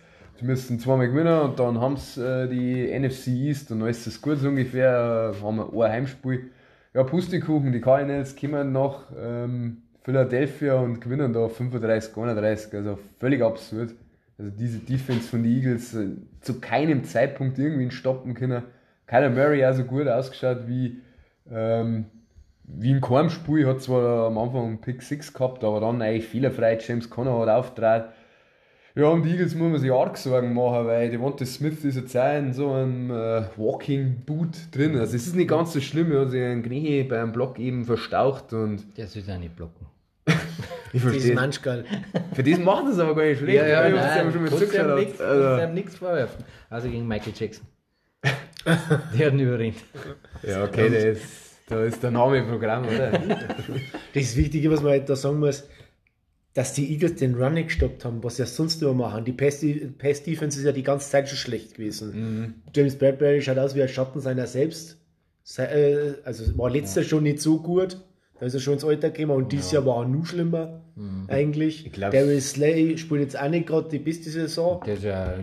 [0.41, 4.21] Müssen zweimal gewinnen und dann haben sie äh, die NFC East und dann ist es
[4.21, 5.33] gut so ungefähr.
[5.35, 6.51] Äh, haben wir ein Heimspiel.
[6.93, 12.73] Ja, Pustekuchen, die Cardinals kommen nach ähm, Philadelphia und gewinnen da 35, 31.
[12.73, 13.93] Also völlig absurd.
[14.37, 16.07] Also diese Defense von den Eagles äh,
[16.41, 18.63] zu keinem Zeitpunkt irgendwie stoppen können.
[19.05, 21.01] Kyler Murray auch so gut ausgeschaut wie,
[21.51, 22.05] ähm,
[22.63, 23.67] wie in keinem Spiel.
[23.67, 26.77] Hat zwar am Anfang Pick 6 gehabt, aber dann eigentlich fehlerfrei.
[26.79, 28.05] James Conner hat aufgetragen.
[28.95, 32.17] Ja, um die Eagles muss man sich arg Sorgen machen, weil Devonta Smith ist jetzt
[32.17, 34.97] auch in so einem äh, Walking Boot drin.
[34.97, 37.85] Also es ist nicht ganz so schlimm, er hat sich einen Knie beim Block eben
[37.85, 39.85] verstaucht und Der soll auch nicht blocken.
[40.25, 40.33] ich
[40.91, 41.35] Das ist verstehe.
[41.35, 41.85] manchmal.
[42.33, 43.57] Für das macht es aber gar nicht schlecht.
[43.57, 44.99] Ja, ja, ich hab's nein, ja schon mal zugeschaut.
[44.99, 46.43] nichts- Also, ihm nichts vorwerfen.
[46.69, 47.65] Also gegen Michael Jackson.
[49.17, 49.81] Der hat ihn überredet.
[50.43, 51.23] ja, okay, der ist,
[51.67, 53.11] da ist der Name im Programm, oder?
[54.13, 55.67] Das Wichtige, was man halt da sagen muss,
[56.59, 59.23] dass die Eagles den Run nicht gestoppt haben, was sie ja sonst immer machen.
[59.23, 59.63] Die Pass-
[59.97, 62.63] Pass-Defense ist ja die ganze Zeit schon schlecht gewesen.
[62.75, 64.97] James Bradbury schaut aus wie ein Schatten seiner selbst.
[65.43, 67.97] Se- äh, Also war letztes Jahr schon nicht so gut.
[68.41, 70.81] Da ist er schon ins Alter gekommen und dieses Jahr war er noch schlimmer,
[71.27, 71.85] eigentlich.
[71.85, 74.81] Ich glaub- Darius Slay spielt jetzt auch nicht gerade die beste Saison.
[74.85, 75.33] Der ist ja,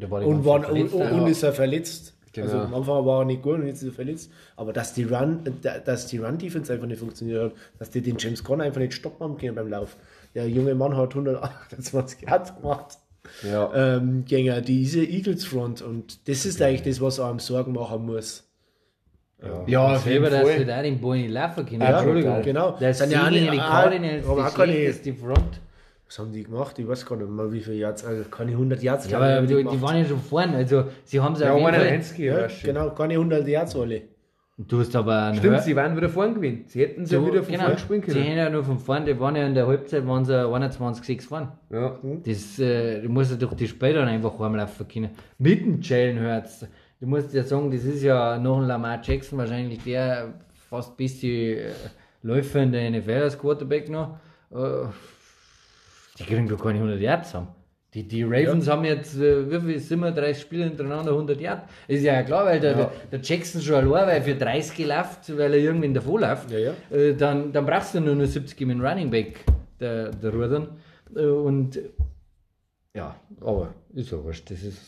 [0.00, 2.14] der war Und, war, und, und, ist er verletzt.
[2.32, 2.46] Genau.
[2.46, 4.28] Also am Anfang war er nicht gut und jetzt ist er verletzt.
[4.56, 8.16] Aber dass die Run, da- dass die Run-Defense einfach nicht funktioniert hat, dass die den
[8.18, 9.96] James Conner einfach nicht stoppen haben können beim Lauf.
[10.34, 12.98] Der junge Mann hat 128 Yards gemacht
[13.48, 13.70] Ja.
[13.96, 18.44] ähm, gegen diese Eagles Front und das ist eigentlich das, was einem Sorgen machen muss.
[19.66, 20.58] Ja, Und auf selber, jeden dass Fall.
[20.60, 21.80] wir da den nicht laufen können.
[21.82, 22.42] Ja, Entschuldigung.
[22.42, 22.76] genau.
[22.80, 24.54] Das Sind ja ja alle- die Cardinals, aber die auch
[25.16, 25.60] Front.
[26.06, 26.78] Was haben die gemacht?
[26.78, 29.10] Ich weiß gar nicht mehr, wie viele Yards, also keine 100 Yards.
[29.10, 30.56] Ja, aber die, die waren ja schon vorne.
[30.56, 31.84] Also, sie haben sie Ja, auf jeden Fall.
[31.90, 34.02] Hensky, ja, ja, genau, keine 100 Yards alle.
[34.56, 36.64] Du hast aber einen Stimmt, Hör- sie waren wieder vorn gewesen.
[36.68, 37.64] Sie hätten sie ja So, wieder von genau.
[37.66, 38.24] vorn spielen Sie können.
[38.24, 41.52] haben ja nur von vorne, die waren ja in der Halbzeit, waren sie 21-6 vorne.
[41.70, 41.98] Ja.
[42.24, 45.10] Das, äh, du musst ja durch die Spiele dann einfach heimlaufen können.
[45.38, 46.66] Mit dem Jalen Hurts.
[47.00, 50.34] Du musst ja sagen, das ist ja noch ein Lamar Jackson wahrscheinlich der
[50.70, 51.72] fast beste äh,
[52.22, 54.18] Läufer in der NFL als Quarterback noch.
[54.52, 54.86] Äh,
[56.18, 57.48] die kriegen doch keine 100 Yards haben.
[57.94, 61.62] Die, die Ravens haben jetzt, äh, wie viel sind wir, 30 Spiele hintereinander 100 Yards.
[61.86, 65.38] Ist ja klar, weil der, der, der Jackson schon allein, weil er für 30 läuft,
[65.38, 66.72] weil er irgendwann davor läuft, Ja, ja.
[66.90, 69.44] Äh, dann, dann brauchst du nur noch 70 mit dem Running Back,
[69.78, 70.68] der, der Rudern.
[71.14, 71.78] Äh, und
[72.96, 74.50] ja, aber ist ja wurscht.
[74.50, 74.78] Das ist.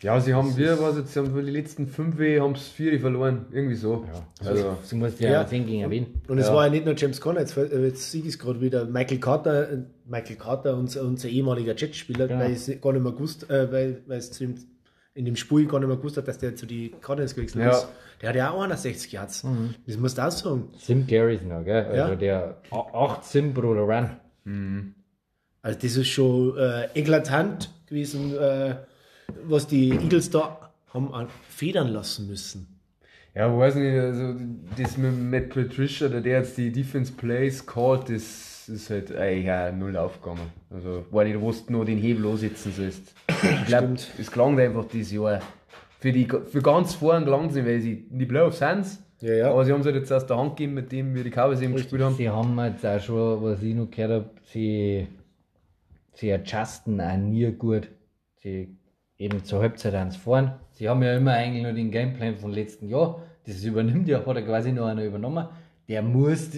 [0.00, 2.98] Ja, sie haben, wir, was jetzt, sie haben für die letzten fünf haben es vier
[3.00, 3.46] verloren.
[3.52, 4.04] Irgendwie so.
[4.44, 5.32] Also, Sie muss ja, Ja.
[5.42, 5.46] ja.
[5.46, 6.06] 10 gegen Wien.
[6.28, 6.54] Und es Ja.
[6.54, 8.84] war ja nicht nur James Conner, jetzt, jetzt sieg ich es gerade wieder.
[8.86, 12.40] Michael Carter, äh, Michael Carter, unser, unser ehemaliger Jetspieler, Genau.
[12.40, 14.54] weil es gar nicht mehr gewusst, äh, weil, weil es zu dem,
[15.14, 17.70] in dem Spiel gar nicht mehr gewusst hat, dass der zu die Cardinals gewechselt Ja.
[17.70, 17.88] ist.
[18.20, 19.44] Der hat ja auch 61 Yards.
[19.86, 20.68] Das musst du auch sagen.
[20.78, 21.84] Sim Garrison noch, gell?
[21.84, 22.16] Also Ja.
[22.16, 24.94] der 8 Sim pro Run.
[25.62, 28.74] Also das ist schon äh, eklatant gewesen, äh,
[29.44, 32.66] was die Eagles da haben an- federn lassen müssen.
[33.34, 34.34] ja, weiß nicht, also
[34.76, 39.50] das mit Matt Patricia, der, der jetzt die Defense Plays called, das ist halt eigentlich
[39.50, 40.48] auch null aufgegangen.
[40.70, 43.14] Also, war nicht, wo du noch den Hebel lossitzen sollst.
[43.28, 45.40] Ich glaube, es gelangt einfach dieses Jahr.
[45.98, 48.84] Für, die, für ganz vorn gelangt sie, weil sie in die Playoffs sind.
[49.20, 49.50] Ja, ja.
[49.50, 51.60] Aber sie haben es halt jetzt aus der Hand gegeben, mit dem wir die Cowboys
[51.60, 52.14] eben gespielt haben.
[52.16, 55.06] Sie haben jetzt auch schon, was ich noch gehört habe, sie,
[56.14, 57.88] sie adjusten auch nie gut.
[58.42, 58.76] Sie
[59.18, 60.54] eben zur Halbzeit eins fahren.
[60.72, 63.22] Sie haben ja immer eigentlich nur den Gameplan von letzten Jahr.
[63.46, 65.46] Das übernimmt ja, hat er quasi noch einer übernommen.
[65.88, 66.50] Der muss,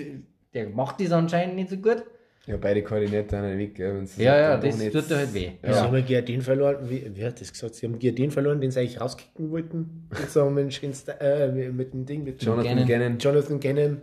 [0.52, 2.04] der macht das anscheinend nicht so gut.
[2.46, 3.74] Ja, beide Koordinaten haben weg.
[3.74, 5.52] gell, Ja, ja, das nicht- tut dir halt weh.
[5.62, 6.76] Sie haben ja Giardin verloren.
[6.90, 7.74] Wie, wie hat das gesagt?
[7.74, 10.08] Sie haben Giardin verloren, den sie eigentlich rauskicken wollten.
[10.54, 12.86] Mit schönen Sta- äh, mit dem Ding, mit Jonathan Gannon.
[12.88, 13.18] Gannon.
[13.18, 14.00] Jonathan Gannon.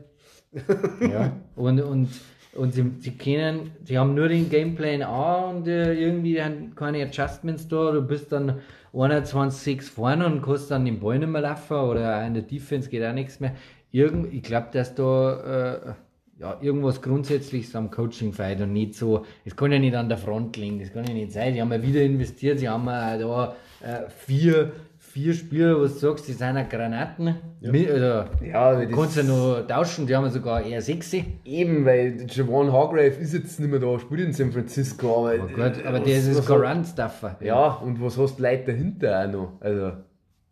[1.02, 1.40] Ja.
[1.56, 2.10] Und, und,
[2.54, 7.04] und sie, sie kennen, sie haben nur den Gameplan A und äh, irgendwie haben keine
[7.04, 7.92] Adjustments da.
[7.92, 8.60] Du bist dann
[8.94, 13.04] 21-6 vorne und kannst dann den Ball nicht mehr laufen oder in der Defense geht
[13.04, 13.56] auch nichts mehr.
[13.92, 15.94] Irgend, ich glaube, dass da äh,
[16.42, 20.18] ja, irgendwas Grundsätzliches am Coaching fehlt und nicht so, es kann ja nicht an der
[20.18, 21.54] Front liegen, das kann ja nicht sein.
[21.54, 24.72] Die haben ja wieder investiert, sie haben ja da äh, vier,
[25.12, 27.36] vier Spieler, wo du sagst, die sind ja Granaten.
[27.62, 31.14] Mit, also, Ja, Du das- kannst ja noch tauschen, die haben ja sogar eher 6.
[31.46, 35.48] Eben, weil Javon Hargrave ist jetzt nicht mehr da, spielt in San Francisco, aber, Oh
[35.56, 37.38] Gott, aber was- der ist was das hat- Garant-Stuffer.
[37.42, 39.52] Ja, und was hast du Leute dahinter auch noch?
[39.62, 39.92] Also,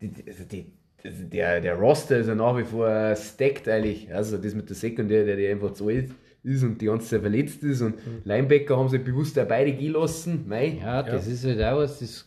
[0.00, 0.66] die, die- also, die,
[1.04, 4.14] also der, der Roster ist ja nach wie vor äh, stacked eigentlich.
[4.14, 6.10] Also das mit der Sekundär, der, der einfach zu alt
[6.42, 7.94] ist und die ganze Zeit verletzt ist und
[8.24, 10.44] Linebacker haben sie bewusst auch beide gehen lassen.
[10.48, 10.78] Mei.
[10.82, 12.26] Ja, das ist halt auch was, das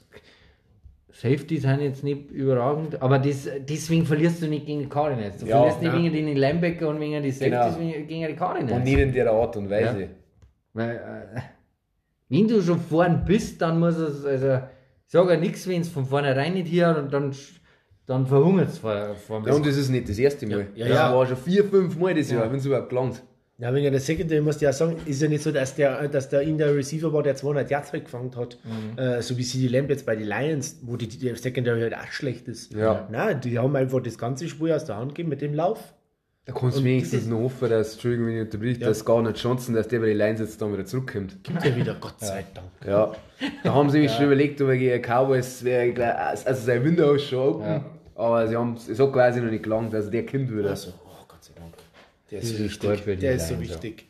[1.15, 5.38] Safety sind jetzt nicht überragend, aber das, deswegen verlierst du nicht gegen die Cardinals.
[5.38, 6.02] Du Ja, verlierst nicht ja.
[6.15, 8.06] wegen den Linebacker und wegen die Safeties Genau.
[8.08, 8.71] gegen die Cardinals.
[8.73, 10.02] Und nicht in der Art und Weise.
[10.02, 10.08] Ja.
[10.73, 10.95] Weil,
[11.36, 11.41] äh,
[12.30, 14.56] wenn du schon vorn bist, dann muss es, also,
[15.06, 17.32] ich sage ja nichts, wenn es von vornherein nicht hier und dann,
[18.08, 20.65] dann verhungert es vor, vor Ja, und das ist nicht das erste Mal.
[20.73, 21.15] Ja, das ja.
[21.15, 23.21] war schon vier, fünf Mal das Jahr, wenn es überhaupt gelangt.
[23.60, 26.28] Ja, wegen der Secondary musst du ja sagen, ist ja nicht so, dass der, dass
[26.28, 28.58] der in der Receiver war, der 200 Yards weggefangen hat,
[28.98, 32.12] äh, so wie CD Lamb jetzt bei den Lions, wo die, die Secondary halt auch
[32.12, 32.74] schlecht ist.
[32.74, 33.08] Ja.
[33.12, 35.94] Nein, die haben einfach das ganze Spiel aus der Hand gegeben mit dem Lauf.
[36.46, 38.88] Da kannst du wenigstens noch hoffen, dass, Entschuldigung, wenn ich unterbricht, Ja.
[38.89, 41.38] dass Garner Johnson, dass der bei den Lions jetzt dann wieder zurückkommt.
[41.46, 42.68] Kommt ja wieder, Gott sei Dank.
[42.86, 43.13] Ja,
[43.63, 47.30] da haben sie sich schon überlegt, ob er gegen Cowboys wäre, also sein Window ist
[47.30, 47.86] schon open,
[48.16, 50.72] aber sie haben es hat quasi noch nicht gelangt, also der kommt wieder.
[50.72, 51.74] Also, oh Gott sei Dank.
[52.34, 53.19] Der ist so wichtig.
[53.19, 54.06] Der ist so wichtig.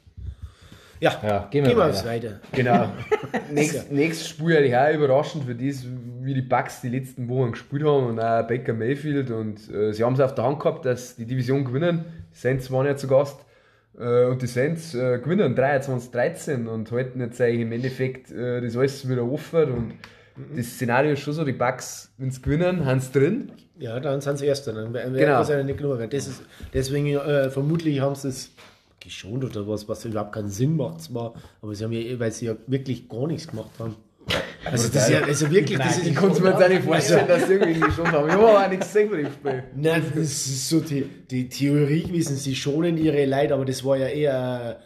[0.99, 2.05] Ja, Ja, gehen wir gehen weiter.
[2.05, 2.39] Weiter.
[2.53, 2.93] Genau.
[3.51, 5.85] Nächst, nächstes Spiel eigentlich auch überraschend für das,
[6.21, 10.03] wie die Bucks die letzten Wochen gespielt haben und auch Baker Mayfield und äh, sie
[10.05, 12.05] haben es auf der Hand gehabt, dass die Division gewinnen.
[12.33, 13.43] Die Saints waren ja zu Gast
[13.99, 18.77] äh, und die Saints äh, gewinnen 23-13 und halten jetzt eigentlich im Endeffekt äh, das
[18.77, 19.93] alles wieder offen und
[20.55, 23.51] das Szenario ist schon so, die Bucks, wenn sie gewinnen, haben sie drin.
[23.79, 24.73] Ja, dann sind sie Erster.
[24.73, 25.43] Dann werden Genau.
[25.43, 26.09] sie nicht genug.
[26.09, 26.41] Das ist,
[26.73, 28.51] deswegen, äh, vermutlich haben sie es
[28.99, 32.45] geschont oder was, was überhaupt keinen Sinn macht zwar, aber sie haben ja, weil sie
[32.45, 33.95] ja wirklich gar nichts gemacht haben.
[34.63, 37.27] Also das ist ja also wirklich, das ist Ich konnte mir jetzt auch nicht vorstellen,
[37.27, 38.27] dass sie irgendwie schon haben.
[38.29, 39.63] Ich habe aber auch nichts gesehen von dem Spiel.
[39.75, 43.97] Nein, das ist so die, die Theorie gewesen, sie schonen ihre Leute, aber das war
[43.97, 44.79] ja eher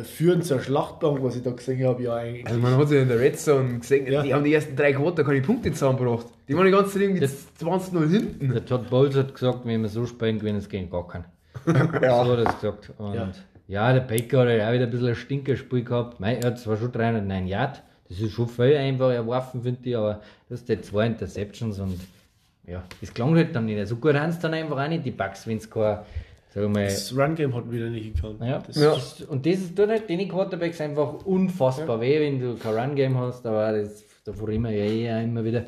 [0.00, 2.46] äh, führend zur Schlachtbank, was ich da gesehen habe, ja eigentlich.
[2.46, 4.22] Also man hat ja in der Red Zone gesehen, Ja.
[4.22, 6.26] die haben die ersten drei Quarter keine Punkte zusammengebracht.
[6.48, 8.52] Die waren die ganze Zeit irgendwie 20-0 hinten.
[8.52, 11.24] Der Todd Bowles hat gesagt, wenn wir so spielen, gewinnen es gegen gar keinen.
[11.64, 12.92] So hat er es gesagt.
[12.98, 13.30] Und Ja.
[13.66, 13.92] ja.
[13.92, 16.20] der Baker hat ja auch wieder ein bisschen ein Stinkerspiel gehabt.
[16.20, 19.96] Mei, er hat zwar schon 309 Yard, das ist schon viel einfach erworfen, finde ich,
[19.96, 21.98] aber das sind zwei Interceptions und
[22.66, 23.86] ja, das klang halt dann nicht.
[23.86, 25.98] So gut haben es dann einfach auch nicht, die Bugs, wenn es kein,
[26.50, 28.40] sag mal, Das Run-Game hat wieder nicht gekannt.
[28.42, 28.94] ja, Das, Ja.
[28.94, 33.18] Das, und das ist tut halt den Quarterbacks einfach unfassbar weh, wenn du kein Run-Game
[33.18, 35.64] hast, aber das, davor immer ja eh immer wieder.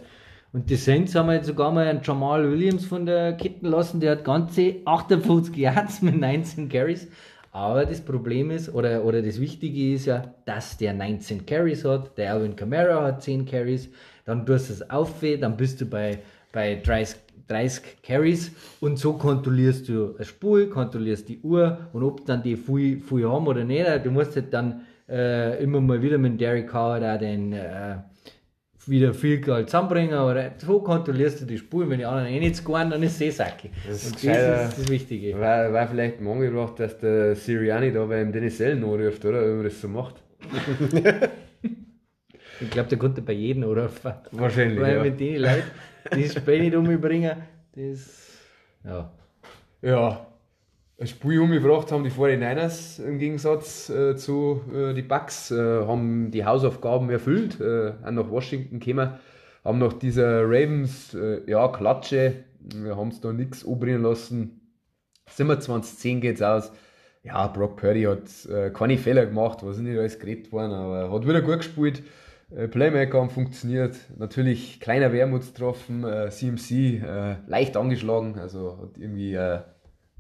[0.53, 4.13] Und die Saints haben jetzt sogar mal einen Jamal Williams von der Ketten lassen, der
[4.13, 7.07] hat ganze 58 Yards mit 19 Carries.
[7.53, 12.17] Aber das Problem ist, oder, oder das Wichtige ist ja, dass der 19 Carries hat,
[12.17, 13.89] der Alvin Kamara hat 10 Carries,
[14.25, 16.19] dann tust du es auf, dann bist du bei,
[16.53, 17.17] bei 30,
[17.51, 22.57] 30 Carries und so kontrollierst du das Spiel, kontrollierst die Uhr und ob dann die
[22.57, 23.87] viel, viel haben oder nicht.
[24.05, 27.97] Du musst halt dann äh, immer mal wieder mit Derek Carr da den äh,
[28.87, 32.57] wieder viel Geld zusammenbringen, aber so kontrollierst du die Spur, wenn die anderen eh nicht
[32.57, 33.45] scoren, dann ist es eh.
[33.87, 35.39] Das ist Und das ist das Wichtige.
[35.39, 39.43] War, war vielleicht mal angebracht, dass der Sirianni da beim Dennis Allen anruft, oder?
[39.43, 40.17] Wenn man das so macht.
[42.63, 44.13] Ich glaube, der konnte bei jedem anrufen.
[44.33, 45.03] Wahrscheinlich, Weil ja.
[45.03, 45.71] mit den Leuten,
[46.11, 47.37] das Spiel nicht umbringen,
[47.75, 48.31] das.
[48.85, 49.11] Ja.
[49.83, 50.27] Ja.
[50.99, 56.31] Ein Spiel umgebracht haben die 49ers im Gegensatz äh, zu äh, die Bucks, äh, haben
[56.31, 59.15] die Hausaufgaben erfüllt, äh, auch nach Washington gekommen,
[59.65, 64.61] haben nach dieser Ravens, äh, ja, Klatsche, wir haben es da nichts umbringen lassen.
[65.35, 66.71] 27-10 geht's aus.
[67.23, 71.27] Ja, Brock Purdy hat äh, keine Fehler gemacht, was nicht alles geredet worden, aber hat
[71.27, 72.03] wieder gut gespielt.
[72.55, 73.97] Äh, Playmaker haben funktioniert.
[74.19, 76.05] Natürlich kleiner Wermutstropfen.
[76.05, 79.57] Äh, CMC äh, leicht angeschlagen, also hat irgendwie äh,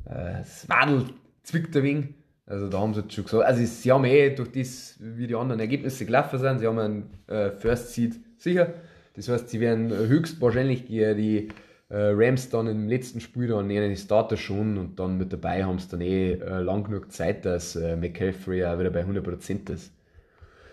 [0.07, 1.05] äh, das Wadel
[1.43, 2.07] zwickt ein wenig.
[2.47, 3.45] Also da haben sie jetzt schon gesagt.
[3.45, 7.11] Also sie haben eh durch das, wie die anderen Ergebnisse gelaufen sind, sie haben einen
[7.29, 8.75] äh, First Seed sicher.
[9.14, 11.49] Das heißt, sie werden höchstwahrscheinlich die
[11.90, 15.88] Rams dann im letzten Spiel dann die Starter schon und dann mit dabei haben sie
[15.88, 19.93] dann eh lang genug Zeit, dass McCaffrey auch wieder bei 100% ist.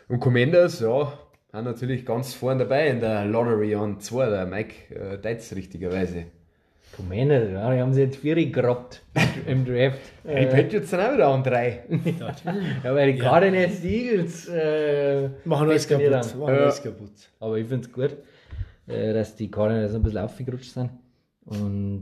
[0.08, 1.12] Und Commanders, ja,
[1.58, 6.26] haben natürlich ganz vorne dabei in der Lottery an 2, der Mike äh, Deitz richtigerweise.
[6.96, 9.02] Commander, ja, die haben sie jetzt vier gerobbt
[9.48, 10.00] im Draft.
[10.24, 11.84] Die Äh, Patriots sind auch wieder an 3.
[12.84, 14.48] ja, weil die Cardinals, die Eagles.
[14.48, 16.10] Äh, machen alles kaputt.
[16.12, 16.62] Machen Ja.
[16.62, 17.12] alles kaputt.
[17.40, 18.16] Aber ich finde es gut,
[18.88, 20.92] äh, dass die Cardinals ein bisschen aufgerutscht sind.
[21.46, 22.02] Und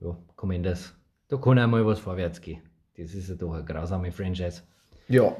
[0.00, 0.94] ja, Commanders,
[1.28, 2.60] da kann auch mal was vorwärts gehen.
[2.96, 4.62] Das ist ja doch eine grausame Franchise.
[5.08, 5.36] Ja.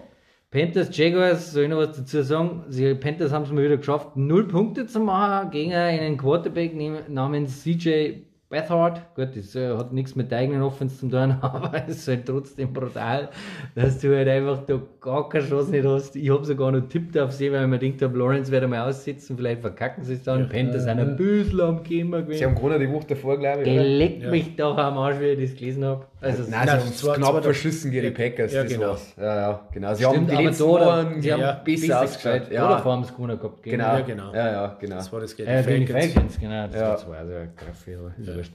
[0.52, 2.64] Panthers, Jaguars, soll ich noch was dazu sagen?
[2.68, 6.74] Die Panthers haben es mal wieder geschafft, null Punkte zu machen gegen einen Quarterback
[7.08, 8.16] namens CJ
[8.50, 9.00] Beathard.
[9.16, 12.26] Gut, das äh, hat nichts mit der eigenen Offense zu tun, aber es ist halt
[12.26, 13.30] trotzdem brutal,
[13.74, 16.16] dass du halt einfach da gar keine Chance nicht hast.
[16.16, 18.86] Ich habe sogar noch tippt auf sie, weil ich mir gedacht habe, Lawrence wird einmal
[18.90, 20.50] aussitzen, vielleicht verkacken sie es dann.
[20.50, 22.44] Panthers sind ein bisschen am Sie gewesen.
[22.44, 23.74] haben gewonnen die Woche davor, glaube ich.
[23.74, 24.30] Geleckt Ja.
[24.30, 26.04] mich doch am Arsch, wie ich das gelesen habe.
[26.22, 28.52] Also, Nein, sie haben zwei- knapp verschissen gegen die Packers.
[28.52, 28.86] Ja, das genau.
[28.90, 29.14] war's.
[29.16, 29.94] Ja, ja, genau.
[29.94, 32.46] Sie stimmt, haben die letzten Wochen die haben besser ausgeschaut.
[32.46, 33.62] Oder Ja, vor allem das Corner gehabt.
[33.62, 33.84] genau.
[33.84, 34.32] Ja, genau.
[34.34, 34.96] Ja, ja, genau.
[34.96, 36.12] Das war das gegen Äh, die Falcons.
[36.14, 36.66] Falcons, genau.
[36.68, 36.88] Das Ja.
[36.88, 38.52] war zwei, also Graffe, ist ja wurscht.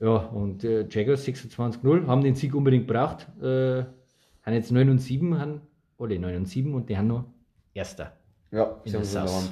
[0.00, 3.26] Ja, und äh, Jaguars 26-0 haben den Sieg unbedingt braucht.
[3.42, 3.82] Äh,
[4.44, 5.60] haben jetzt 9 und 7, haben
[5.98, 7.24] alle 9 und 7 und die haben noch
[7.74, 8.12] Erster.
[8.50, 9.34] Ja, sie haben es in der South.
[9.44, 9.50] Hand.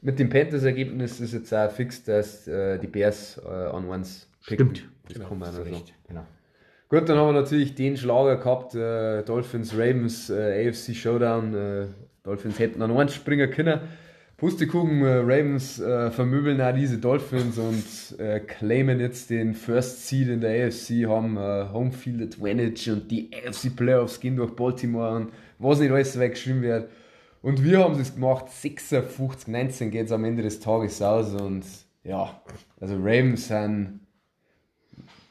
[0.00, 4.74] Mit dem Panthers-Ergebnis ist jetzt auch fix, dass äh, die Bears äh, an uns picken.
[4.74, 4.88] Stimmt.
[5.08, 5.76] Das kann man sagen.
[6.06, 6.24] Genau.
[6.90, 11.54] Gut, dann haben wir natürlich den Schlager gehabt, äh, Dolphins, Ravens, äh, AFC Showdown.
[11.54, 11.86] Äh,
[12.22, 13.80] Dolphins hätten an eins springen können.
[14.38, 20.28] Pustekuchen, äh, Ravens äh, vermöbeln auch diese Dolphins und äh, claimen jetzt den First Seed
[20.28, 25.32] in der AFC, haben äh, Homefield Advantage und die AFC Playoffs gehen durch Baltimore und
[25.58, 26.88] was nicht alles weggeschrieben wird.
[27.42, 31.64] Und wir haben es gemacht, 56, 19 geht es am Ende des Tages aus und
[32.04, 32.40] ja,
[32.80, 34.00] also Ravens sind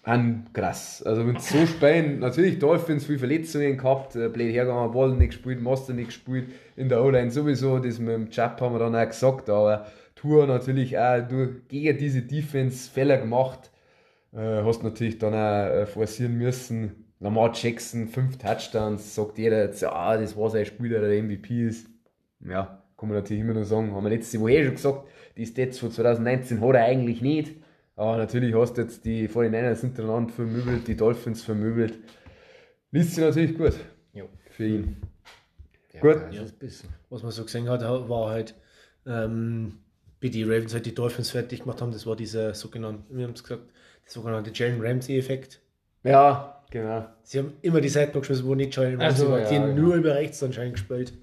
[0.07, 1.03] an krass.
[1.03, 5.61] Also sie so spielen, natürlich Dolphins viel Verletzungen gehabt, äh, blöd hergegangen, Wallen nicht gespielt,
[5.61, 6.45] Master nicht gespielt,
[6.77, 9.85] in der O-Line sowieso, das mit dem Chap haben wir dann auch gesagt, aber
[10.15, 13.69] Tour natürlich auch durch, gegen diese Defense Fehler gemacht,
[14.33, 17.03] äh, hast natürlich dann auch äh, forcieren müssen.
[17.19, 21.67] Lamar Jackson, fünf Touchdowns, sagt jeder jetzt, ah, das war sein Spieler, der der MVP
[21.67, 21.89] ist.
[22.39, 25.45] Ja, kann man natürlich immer nur sagen, haben wir letzte Woche eh schon gesagt, die
[25.45, 27.55] Stats von 2019 hat er eigentlich nicht.
[27.97, 31.97] Aber natürlich hast du jetzt die 49ers hintereinander vermöbelt, die Dolphins vermöbelt.
[32.91, 33.73] Liest sich natürlich gut
[34.13, 34.29] Jo.
[34.51, 34.97] für ihn.
[35.93, 36.59] Ja, Gut.
[36.59, 36.89] Bisschen.
[37.09, 38.55] Was man so gesehen hat, war halt,
[39.05, 39.79] ähm,
[40.19, 43.33] wie die Ravens halt die Dolphins fertig gemacht haben, das war dieser sogenannte, wir haben
[43.33, 43.63] es gesagt,
[44.05, 45.59] der sogenannte Jalen Ramsey-Effekt.
[46.03, 47.07] Ja, genau.
[47.23, 49.39] Sie haben immer die Seiten geschmissen, wo nicht Jalen Ramsey Also, war.
[49.41, 49.87] ja, die haben genau.
[49.87, 51.13] nur über rechts anscheinend gespielt.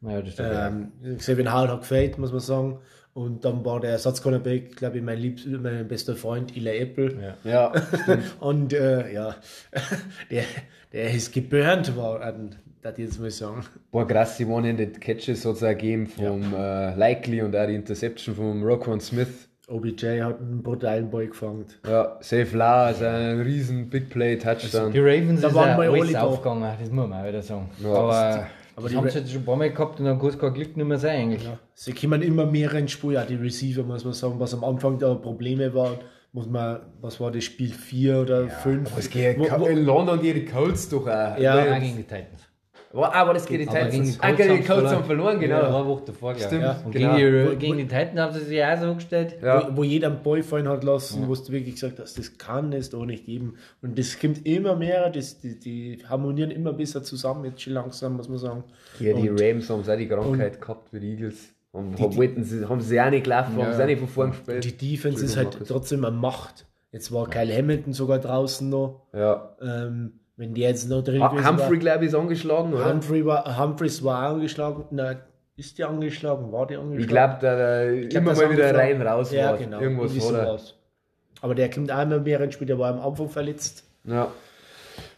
[0.00, 2.78] Naja, das doch Ähm, Xavier Howard hat gefällt, muss man sagen.
[3.14, 7.36] Und dann war der Ersatzcornerback, glaube ich, mein, liebst, mein bester Freund, Eli Apple.
[7.44, 7.50] Ja.
[7.50, 7.72] Ja,
[8.40, 9.36] Und äh, ja,
[10.30, 10.44] der,
[10.92, 13.64] der ist geburnt worden, das jetzt mal sagen.
[13.90, 17.74] war krass, die One-Handed Catches hat es auch gegeben vom äh, Likely und auch die
[17.74, 19.48] Interception vom Roquan Smith.
[19.68, 21.66] OBJ hat einen brutalen Ball gefangen.
[21.86, 24.92] Ja, Safe La ist ein riesen Big Play Touchdown.
[24.92, 27.70] Die Ravens Da ist waren ja wir alle aufgegangen, das muss man auch wieder sagen.
[27.82, 30.18] Ja, aber aber aber die haben es jetzt schon ein paar Mal gehabt und dann
[30.18, 31.44] kann es kein Glück nicht mehr sein eigentlich.
[31.44, 34.64] Ja, sie kommen immer mehr ins Spiel, auch die Receiver, muss man sagen, was am
[34.64, 35.98] Anfang da Probleme waren.
[36.34, 38.90] Muss man, was war das Spiel 4 oder 5?
[38.96, 41.36] Es geht Wo- wo- in London die Colts doch auch.
[41.38, 41.66] Ja.
[41.66, 42.48] Ja, gegen die Titans.
[42.94, 44.18] War, ah, war das gegen die Aber gegen die Titans?
[44.20, 45.76] Ah, gegen die Colts haben verloren, Ja, genau.
[45.78, 46.64] eine Woche davor, Stimmt.
[46.84, 47.16] Und genau.
[47.16, 49.36] gegen, Wo- die, gegen die Titans haben sie sich auch so gestellt.
[49.42, 49.68] Ja.
[49.72, 52.72] Wo, wo jeder einen Ball fallen hat lassen, wo du wirklich gesagt hast, das kann
[52.74, 53.54] es doch nicht geben.
[53.80, 58.16] Und das kommt immer mehr, das, die, die harmonieren immer besser zusammen, jetzt schon langsam,
[58.16, 58.64] muss man sagen.
[59.00, 61.48] Ja, die Und- Rams haben auch die Krankheit gehabt wie die Eagles.
[61.72, 63.64] Und Die- haben, wollten sie, haben sie auch nicht gelaufen, Ja.
[63.64, 64.64] haben sie auch nicht von vorn gespielt.
[64.80, 66.66] Die Defense ist halt trotzdem eine Macht.
[66.90, 69.06] Jetzt war Kyle Hamilton sogar draußen noch.
[69.14, 69.56] Ja.
[69.62, 72.92] Ähm, wenn der jetzt noch drin gewesen Humphrey, war- glaube ich, ist angeschlagen, oder?
[72.92, 74.84] Humphrey war, Humphreys war angeschlagen.
[74.90, 75.18] Nein,
[75.56, 76.50] ist der angeschlagen?
[76.52, 77.00] War der angeschlagen?
[77.00, 79.58] Ich glaube, Ich glaub, immer mal wieder rein, raus Ja, war.
[79.58, 79.80] genau.
[79.80, 80.74] Irgendwas sowas.
[81.40, 83.84] Aber der kommt auch immer mehr ins Spiel, der war am Anfang verletzt.
[84.04, 84.30] Ja.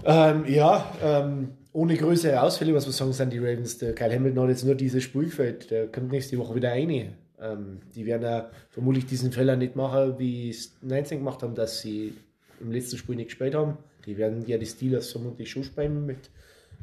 [0.05, 3.79] Ähm, ja, ähm, ohne größere Ausfälle, was wir sagen, sind die Ravens.
[3.79, 5.71] Der Kyle Hamilton hat jetzt nur dieses Spiel gefällt.
[5.71, 7.15] Der kommt nächste Woche wieder rein.
[7.41, 11.81] Ähm, die werden ja vermutlich diesen Fehler nicht machen, wie es 19 gemacht haben, dass
[11.81, 12.15] sie
[12.61, 13.77] im letzten Spiel nicht gespielt haben.
[14.07, 16.31] Die werden ja die Steelers vermutlich schon spielen mit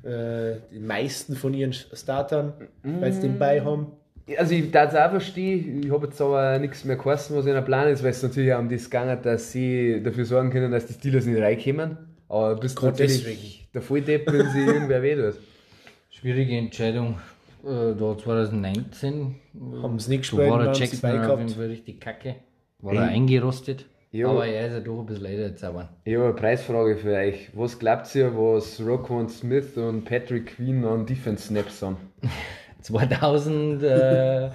[0.03, 2.53] äh, den meisten von ihren Startern,
[2.83, 3.87] weil sie den bei haben.
[4.37, 7.53] Also ich darf es auch verstehen, ich habe jetzt aber nichts mehr geheißen, was in
[7.53, 10.71] der Plan ist, weil es natürlich auch um das gegangen dass sie dafür sorgen können,
[10.71, 11.97] dass die Steelers nicht reinkommen.
[12.29, 13.67] Aber bist Gerade natürlich deswegen.
[13.73, 15.35] der Volldepp, wenn sie irgendwer weh tut.
[16.09, 17.17] Schwierige Entscheidung.
[17.63, 19.35] Äh, da 2019
[19.83, 22.35] Haben sie nicht gespielt, war der Jackson bei auf jeden Fall richtig kacke.
[22.79, 23.85] War er eingerostet.
[24.11, 24.27] Ja.
[24.27, 25.89] Aber er ist ja doch ein bisschen leider jetzt aber.
[26.03, 27.49] Ich habe eine Preisfrage für euch.
[27.53, 31.97] Was glaubt ihr, was Rocco Smith und Patrick Queen an Defense Snaps haben?
[32.81, 34.49] 2000, äh,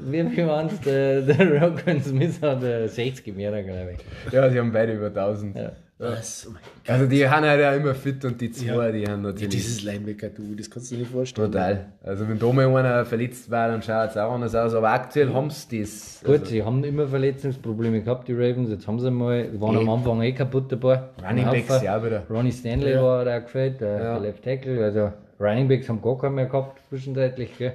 [0.00, 0.80] wie viel waren es?
[0.80, 4.32] Der, der Rockman Smith hat äh, 60 mehr, glaube ich.
[4.32, 5.56] Ja, die haben beide über 1000.
[5.56, 5.72] Ja.
[6.00, 6.46] Was?
[6.48, 8.92] Oh mein Also die haben halt auch immer fit und die zwei, Ja.
[8.92, 11.50] die haben Ja, natürlich dieses Linebacker, du, das kannst du dir nicht vorstellen.
[11.50, 11.92] total.
[12.04, 14.74] Also wenn da mal einer verletzt war, dann schaut es auch anders aus.
[14.74, 16.20] Aber aktuell haben sie das.
[16.22, 18.70] Gut, Also, sie haben immer Verletzungsprobleme gehabt, die Ravens.
[18.70, 21.02] Jetzt haben sie mal, waren am Anfang eh kaputt dabei.
[21.28, 22.22] Running Ein Backs ja wieder.
[22.30, 23.02] Ronnie Stanley Ja.
[23.02, 24.16] war da gefällt, der, Ja.
[24.18, 24.84] Left Tackle.
[24.84, 27.58] Also Running Backs haben gar keinen mehr gehabt, zwischenzeitlich.
[27.58, 27.72] Gell.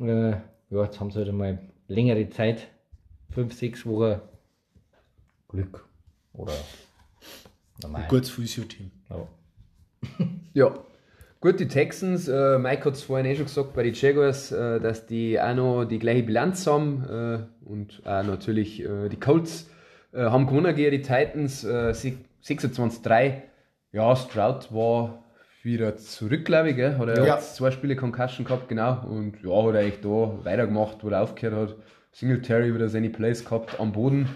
[0.00, 0.30] Äh,
[0.70, 2.68] ja, jetzt haben sie halt einmal längere Zeit,
[3.30, 4.20] fünf, sechs Wochen
[5.48, 5.84] Glück.
[6.32, 6.52] Oder
[7.82, 8.04] normal.
[8.08, 8.90] Gutes Physio-Team.
[9.10, 9.26] Ja.
[10.52, 10.74] Ja.
[11.40, 14.78] Gut, die Texans, äh, Mike hat es vorhin eh schon gesagt bei den Jaguars, äh,
[14.80, 19.70] dass die auch noch die gleiche Bilanz haben äh, und auch natürlich äh, die Colts
[20.12, 21.94] äh, haben gewonnen gegen die Titans äh,
[22.44, 23.42] 26-3.
[23.92, 25.24] Ja, Stroud war
[25.62, 26.98] wieder zurück, glaube ich, gell?
[26.98, 27.34] Hat er Ja.
[27.36, 29.02] jetzt zwei Spiele Concussion gehabt, genau.
[29.06, 30.08] Und ja, hat er echt da
[30.44, 31.76] weitergemacht, wo er aufgehört hat.
[32.12, 34.28] Singletary wieder seine Plays gehabt am Boden.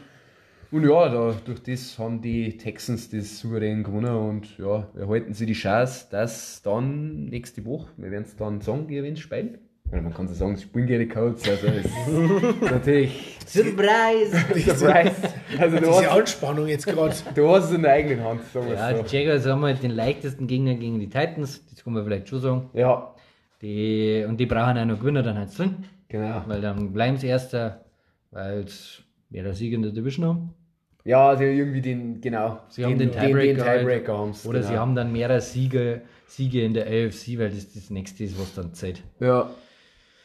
[0.74, 5.46] Und ja, da, durch das haben die Texans das souverän gewonnen und ja, erhalten sie
[5.46, 9.58] die Chance, dass dann nächste Woche, wir werden es dann sagen, wie wenn spielen.
[9.84, 14.36] Weil man kann so sagen, sie spielen gegen die Colts, also es ist natürlich Surprise!
[14.76, 15.14] Surprise.
[15.60, 17.14] Also du Diese hast, Anspannung jetzt gerade.
[17.36, 19.16] du hast es in der eigenen Hand, sagen wir Ja, es die so.
[19.16, 22.70] Jaguars haben halt den leichtesten Gegner gegen die Titans, das kann man vielleicht schon sagen.
[22.72, 23.14] Ja,
[23.62, 26.42] Die, und die brauchen auch noch Gewinner dann halt drin, genau.
[26.48, 27.84] weil dann bleiben sie Erster,
[28.32, 28.64] weil
[29.30, 30.54] wer der Sieg in der Division haben.
[31.04, 32.60] Ja, sie haben irgendwie den, genau.
[32.70, 33.80] Sie haben den Tiebreaker, Den, den halt.
[33.80, 34.70] Tiebreaker haben's, Oder genau.
[34.72, 38.54] sie haben dann mehrere Siege, Siege in der AFC, weil das das nächste ist, was
[38.54, 39.02] dann zählt.
[39.20, 39.50] Ja.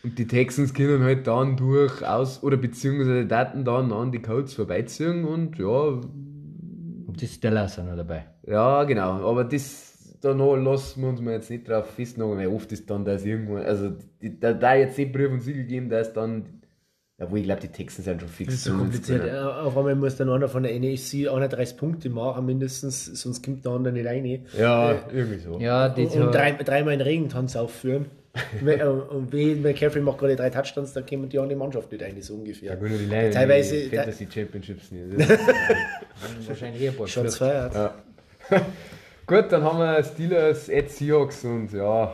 [0.02, 5.26] Und die Texans können halt dann durchaus, oder beziehungsweise Daten dann an die Colts vorbeiziehen
[5.26, 8.26] und ja, Und die Steelers sind noch dabei.
[8.48, 9.30] ja, genau.
[9.30, 12.90] Aber das, da noch lassen wir uns mal jetzt nicht drauf festnageln, weil oft ist
[12.90, 16.46] dann das irgendwann, also da, da jetzt nicht Brief und Siegel geben, da ist dann,
[17.20, 18.48] ja, wo ich glaube, die Texans sind schon fix.
[18.48, 19.26] Das ist so kompliziert.
[19.28, 23.66] Äh, Auf einmal muss dann einer von der NEC 31 Punkte machen, mindestens, sonst kommt
[23.66, 24.46] der andere nicht rein.
[24.58, 25.60] Ja, irgendwie so.
[25.60, 28.06] Ja, die Und drei, dreimal einen Regentanz aufführen.
[28.62, 32.16] Wenn- und wie McCaffrey macht gerade drei Touchdowns, dann kommen die andere Mannschaft nicht rein,
[32.22, 32.76] so Ja, ungefähr.
[32.78, 35.20] gut, nur die Leine, Teilweise- die Fantasy Championships nicht.
[35.20, 35.48] Das ist-
[36.48, 37.34] wahrscheinlich eh Shots Flucht.
[37.38, 37.74] feiert.
[37.74, 37.96] Ja.
[39.26, 42.14] Gut, dann haben wir Steelers at Seahawks und ja,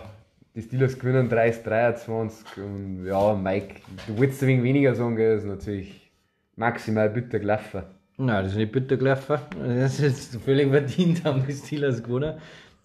[0.55, 3.75] die Steelers gewinnen 30-23 und ja, Mike,
[4.07, 6.11] du willst ein wenig weniger sagen, gell, ist natürlich
[6.55, 7.83] maximal bitter gelaufen.
[8.17, 9.37] Nein, das ist nicht bitter gelaufen.
[9.59, 12.35] Das ist völlig verdient, haben die Steelers gewonnen.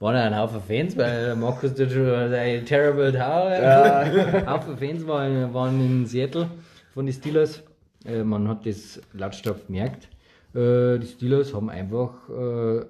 [0.00, 3.52] Waren ja ein Haufen Fans, weil Markus tut schon ein terrible Tower.
[3.52, 3.98] Ja.
[3.98, 6.48] Ein Haufen Fans waren, waren in Seattle
[6.92, 7.62] von den Steelers.
[8.04, 10.08] Äh, man hat das lautstark gemerkt.
[10.54, 12.84] Äh, die Steelers haben einfach äh,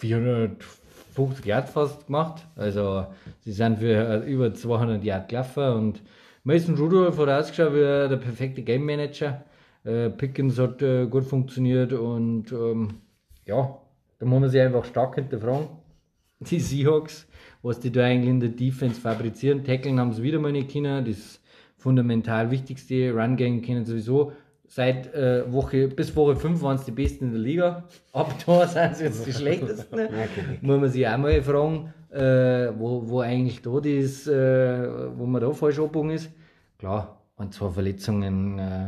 [0.00, 0.56] 400
[1.14, 2.46] 50 Yards fast gemacht.
[2.56, 3.06] Also
[3.40, 6.02] sie sind für äh, über 200 Yards gelaufen und
[6.42, 9.44] Mason Rudolph hat ausgeschaut wie der perfekte Game Manager.
[9.84, 12.94] Äh, Pickens hat äh, gut funktioniert und ähm,
[13.46, 13.78] ja,
[14.18, 15.68] da muss man sich einfach stark hinterfragen.
[16.40, 17.26] Die Seahawks,
[17.62, 21.04] was die da eigentlich in der Defense fabrizieren, tackeln haben sie wieder mal nicht können.
[21.04, 21.40] Das
[21.78, 24.32] fundamental wichtigste Run Game kennen sowieso
[24.74, 27.84] Seit äh, Woche bis Woche 5 waren es die besten in der Liga.
[28.12, 30.08] Ab da sind sie jetzt die schlechtesten.
[30.62, 35.40] Muss man sich auch mal fragen, äh, wo, wo eigentlich da das, äh, wo man
[35.40, 36.28] da falsch abgebogen ist.
[36.80, 38.58] Klar, und zwei Verletzungen.
[38.58, 38.86] Äh,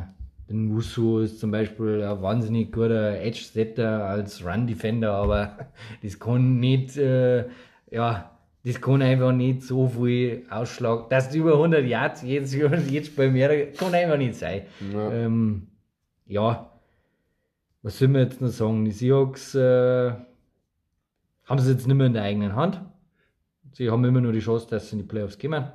[0.51, 5.57] den Musu ist zum Beispiel ein wahnsinnig guter Edge-Setter als Run-Defender, aber
[6.03, 7.45] das kann nicht, äh,
[7.93, 8.33] ja,
[8.65, 13.31] das kann einfach nicht so viel Ausschlag, dass du über 100 Yards jetzt, jetzt Spiel
[13.31, 14.63] mehr, kann einfach nicht sein.
[14.93, 15.13] Ja.
[15.13, 15.69] Ähm,
[16.27, 16.71] ja,
[17.83, 18.85] was soll man jetzt noch sagen?
[18.85, 20.13] Die Seahawks äh,
[21.45, 22.81] haben es jetzt nicht mehr in der eigenen Hand.
[23.73, 25.67] Sie haben immer nur die Chance, dass sie in die Playoffs kommen.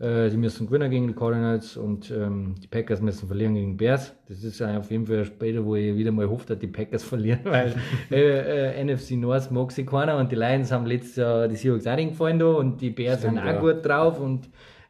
[0.00, 3.84] Äh, sie müssen gewinnen gegen die Cardinals und ähm, die Packers müssen verlieren gegen die
[3.84, 4.12] Bears.
[4.26, 7.04] Das ist ja auf jeden Fall später, wo ich wieder mal hoffe, dass die Packers
[7.04, 7.74] verlieren, weil
[8.10, 11.86] äh, äh, NFC North mag sie keiner und die Lions haben letztes Jahr die Seahawks
[11.86, 13.60] auch nicht gefallen da und die Bears Stimmt, sind auch ja.
[13.60, 14.48] gut drauf und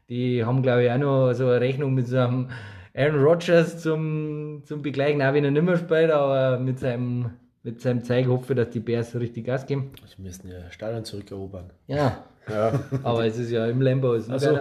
[0.09, 2.49] die haben, glaube ich, auch noch so eine Rechnung mit so einem
[2.97, 7.31] Aaron Rodgers zum, zum Begleichen, auch wenn er nicht mehr spielt, aber mit seinem,
[7.63, 9.91] mit seinem Zeig hoffe ich, dass die Bears richtig Gas geben.
[10.15, 11.71] Sie müssen ja Stadion zurückerobern.
[11.89, 12.79] Ja, Ja.
[13.03, 14.15] aber es ist ja im Lambo.
[14.15, 14.51] Ist Ach so.
[14.51, 14.61] so.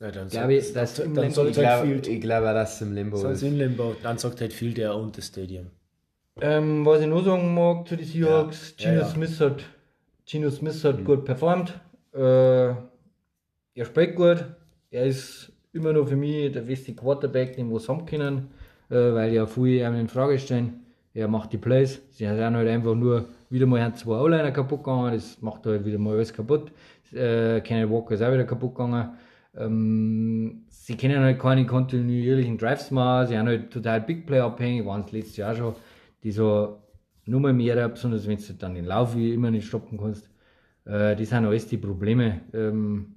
[0.00, 2.06] Ja, dann Glaube ich, dass dann, im dann sagt Ich halt glaube, Field.
[2.08, 3.42] ich glaube auch, dass es im Limbo ist.
[3.42, 5.66] in Limbo, dann sagt halt viel der und das Stadium.
[6.40, 9.06] Ähm, was ich noch sagen mag zu den Seahawks, Ja, Gino, ja.
[9.06, 9.62] Smith hat,
[10.26, 11.78] Gino Smith hat gut performt.
[12.12, 14.44] Äh, er spielt gut.
[14.90, 18.48] Er ist immer noch für mich der beste Quarterback, den wir haben können,
[18.90, 20.80] äh, weil ja viele ihm in Frage stellen.
[21.14, 22.02] Er macht die Plays.
[22.10, 25.12] Sie sind halt einfach nur wieder mal haben zwei O-Liner kaputt gegangen.
[25.14, 26.72] Das macht halt wieder mal alles kaputt.
[27.12, 29.10] Äh, Kenneth Walker ist auch wieder kaputt gegangen.
[29.56, 33.28] Ähm, sie können halt keine kontinuierlichen Drives machen.
[33.28, 35.74] Sie sind halt total Big Play abhängig, waren es letztes Jahr schon.
[36.24, 36.80] Die so
[37.26, 40.28] nur mal mehr, besonders wenn du dann den Lauf wie immer nicht stoppen kannst.
[40.84, 42.40] Äh, das sind alles die Probleme.
[42.52, 43.13] Ähm,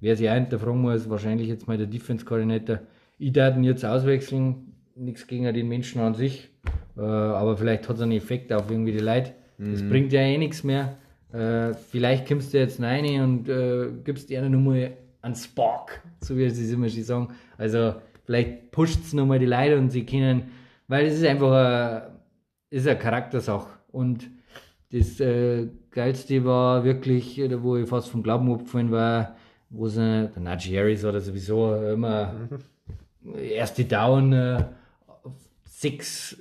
[0.00, 2.80] wer sich auch hinterfragen muss, wahrscheinlich jetzt mal der Defense-Koordinator.
[3.18, 6.50] Ich darf ihn jetzt auswechseln, nichts gegen den Menschen an sich,
[6.96, 9.32] äh, aber vielleicht hat es einen Effekt auf irgendwie die Leute.
[9.60, 10.98] Das bringt ja eh nichts mehr.
[11.32, 16.48] Äh, vielleicht kommst du jetzt rein und äh, gibst dir nochmal einen Spark, so wie
[16.48, 17.28] sie es immer schon sagen.
[17.56, 17.94] Also
[18.24, 20.52] vielleicht pusht es nochmal die Leute und sie können,
[20.86, 22.10] weil es ist einfach eine,
[22.70, 23.68] ist eine Charaktersache.
[23.90, 24.30] Und
[24.92, 29.36] das äh, Geilste war wirklich, äh, wo ich fast vom Glauben abgefallen war,
[29.70, 30.42] wo sie, der
[30.78, 32.34] Harris oder sowieso immer
[33.36, 34.64] erste Down, äh,
[35.64, 36.36] six,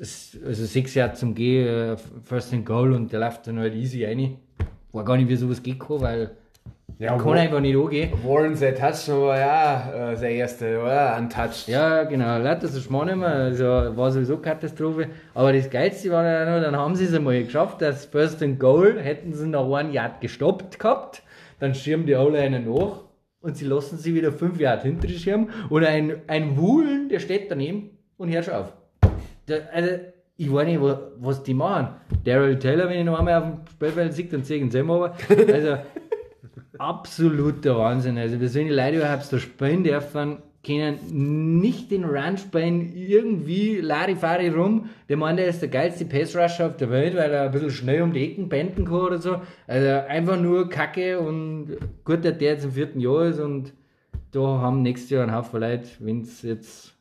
[0.46, 4.06] also six Yards zum Gehen, äh, First and Goal und der läuft dann halt easy
[4.06, 4.38] rein.
[4.92, 6.32] war gar nicht, wie sowas geht kann, weil
[7.00, 8.12] Ja, kann einfach nicht angehen.
[8.24, 11.16] Warren, sein Touchdown war ja äh, sein erster, oder?
[11.16, 11.68] Ein Touch.
[11.68, 13.28] Ja, genau, Leute, das ist man nicht mehr.
[13.28, 15.08] Also war sowieso Katastrophe.
[15.34, 18.60] Aber das Geilste war ja noch, dann haben sie es einmal geschafft, das First and
[18.60, 21.22] Goal hätten sie nach einem Yard gestoppt gehabt.
[21.60, 23.07] Dann schirmen die alle einen nach
[23.42, 25.50] und sie lassen sie wieder fünf Yard hinter die Schirm.
[25.70, 28.74] Und ein, ein Wuhlen, der steht daneben und hört schon auf.
[29.48, 29.92] Der, also,
[30.36, 31.96] ich weiß nicht, was, die machen.
[32.24, 35.16] Daryl Taylor, wenn ich noch einmal auf dem Spielfeld sehe, dann sehe ich ihn selber.
[35.30, 35.78] Also,
[36.78, 38.18] absoluter Wahnsinn.
[38.18, 40.38] Also, wie sollen die Leute überhaupt da spielen dürfen,
[40.68, 44.90] können nicht den Run spielen, irgendwie Larifari rum.
[45.10, 48.02] Der meint, er ist der geilste Pass-Rusher auf der Welt, weil er ein bisschen schnell
[48.02, 49.42] um die Ecken benden kann oder so.
[49.66, 53.74] Also, einfach nur Kacke und gut, dass der jetzt im vierten Jahr ist und
[54.32, 56.94] da haben nächstes Jahr ein Haufen Leute, wenn es jetzt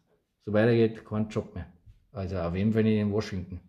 [0.44, 1.66] so weitergeht, keinen Job mehr.
[2.12, 3.60] Also, auf jeden Fall nicht in Washington.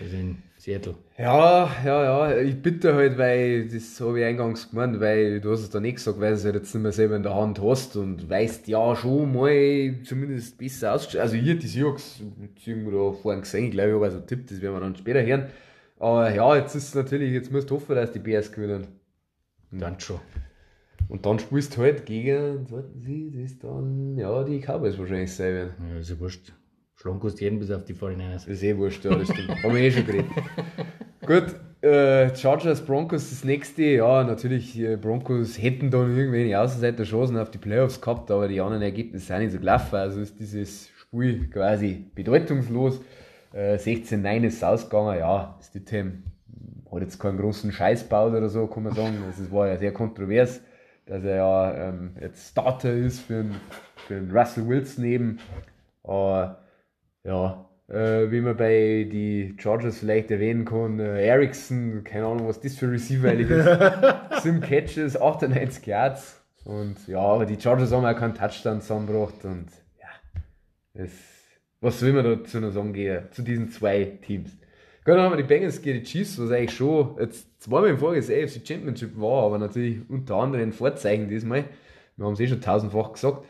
[0.00, 0.94] Also in Seattle.
[1.18, 2.38] Ja, ja, ja.
[2.40, 5.96] Ich bitte halt, weil, das habe ich eingangs gemeint, weil du hast es da nicht
[5.96, 8.66] gesagt, weil du es halt jetzt nicht mehr selber in der Hand hast und weißt
[8.68, 11.22] ja schon mal zumindest besser ausgestellt.
[11.22, 12.22] Also hier die Seahawks,
[12.64, 14.96] irgendwo da vorhin gesehen, ich glaube, ich habe also einen Tipp, das werden wir dann
[14.96, 15.50] später hören.
[15.98, 18.86] Aber ja, jetzt ist es natürlich, jetzt musst du hoffen, dass die Bears gewinnen.
[19.70, 20.20] Dann schon.
[21.08, 25.34] Und dann spielst du halt gegen, warten Sie, das ist dann, ja, die Cowboys wahrscheinlich
[25.34, 25.74] sein werden.
[25.92, 26.54] Ja, ist ja wurscht.
[27.04, 28.32] Kannst jeden bis auf die 49ers.
[28.32, 29.62] Das ist eh wurscht, ja, das stimmt.
[29.62, 30.30] Haben wir eh schon geredet.
[31.26, 33.82] Gut, äh, Chargers, Broncos das nächste.
[33.82, 38.82] Ja, natürlich, äh, Broncos hätten dann irgendwelche Außenseiter-Chancen auf die Playoffs gehabt, aber die anderen
[38.82, 39.96] Ergebnisse sind nicht so gelaufen.
[39.96, 43.02] Also ist dieses Spiel quasi bedeutungslos.
[43.52, 45.18] Äh, 16-9 ist es ausgegangen.
[45.18, 46.22] Ja, das Team
[46.90, 49.22] hat jetzt keinen großen Scheiß gebaut oder so, kann man sagen.
[49.26, 50.62] Also es war ja sehr kontrovers,
[51.04, 53.56] dass er ja ähm, jetzt Starter ist für einen,
[54.06, 55.38] für einen Russell Wilson eben.
[56.02, 56.63] Aber
[57.24, 62.60] ja, äh, wie man bei die Chargers vielleicht erwähnen kann, äh, Ericsson, keine Ahnung, was
[62.60, 63.66] das für Receiver eigentlich ist.
[64.42, 66.42] 7 Catches, 98 Yards.
[66.64, 69.44] Und ja, aber die Chargers haben auch keinen Touchdown zusammengebracht.
[69.44, 69.66] Und
[70.00, 70.08] ja,
[70.94, 71.10] das,
[71.80, 74.50] was soll man dazu noch sagen gehen, zu diesen zwei Teams?
[75.04, 77.98] Gut, dann haben wir die Bengals gegen die Chiefs, was eigentlich schon jetzt zweimal im
[77.98, 81.64] Voriges AFC Championship war, aber natürlich unter anderem ein Vorzeichen diesmal.
[82.16, 83.44] Wir haben es eh schon tausendfach gesagt.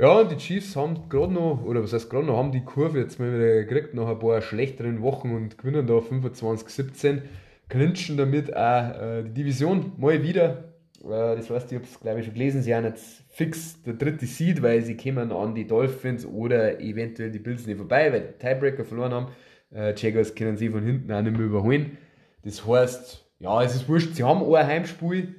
[0.00, 2.98] Ja, und die Chiefs haben gerade noch, oder was heißt gerade noch, haben die Kurve
[3.00, 7.20] jetzt mal wieder gekriegt nach ein paar schlechteren Wochen und gewinnen da 25-17,
[7.68, 10.72] clinchen damit auch äh, die Division mal wieder.
[11.04, 13.92] Äh, das heißt, ich habe es glaube ich schon gelesen, sie haben jetzt fix der
[13.92, 18.20] dritte Seed, weil sie kommen an die Dolphins oder eventuell die Bills nicht vorbei, weil
[18.22, 19.26] die Tiebreaker verloren haben.
[19.70, 21.98] Äh, Jaguars können sie von hinten auch nicht mehr überholen.
[22.42, 25.34] Das heißt, ja, es ist wurscht, sie haben ein Heimspiel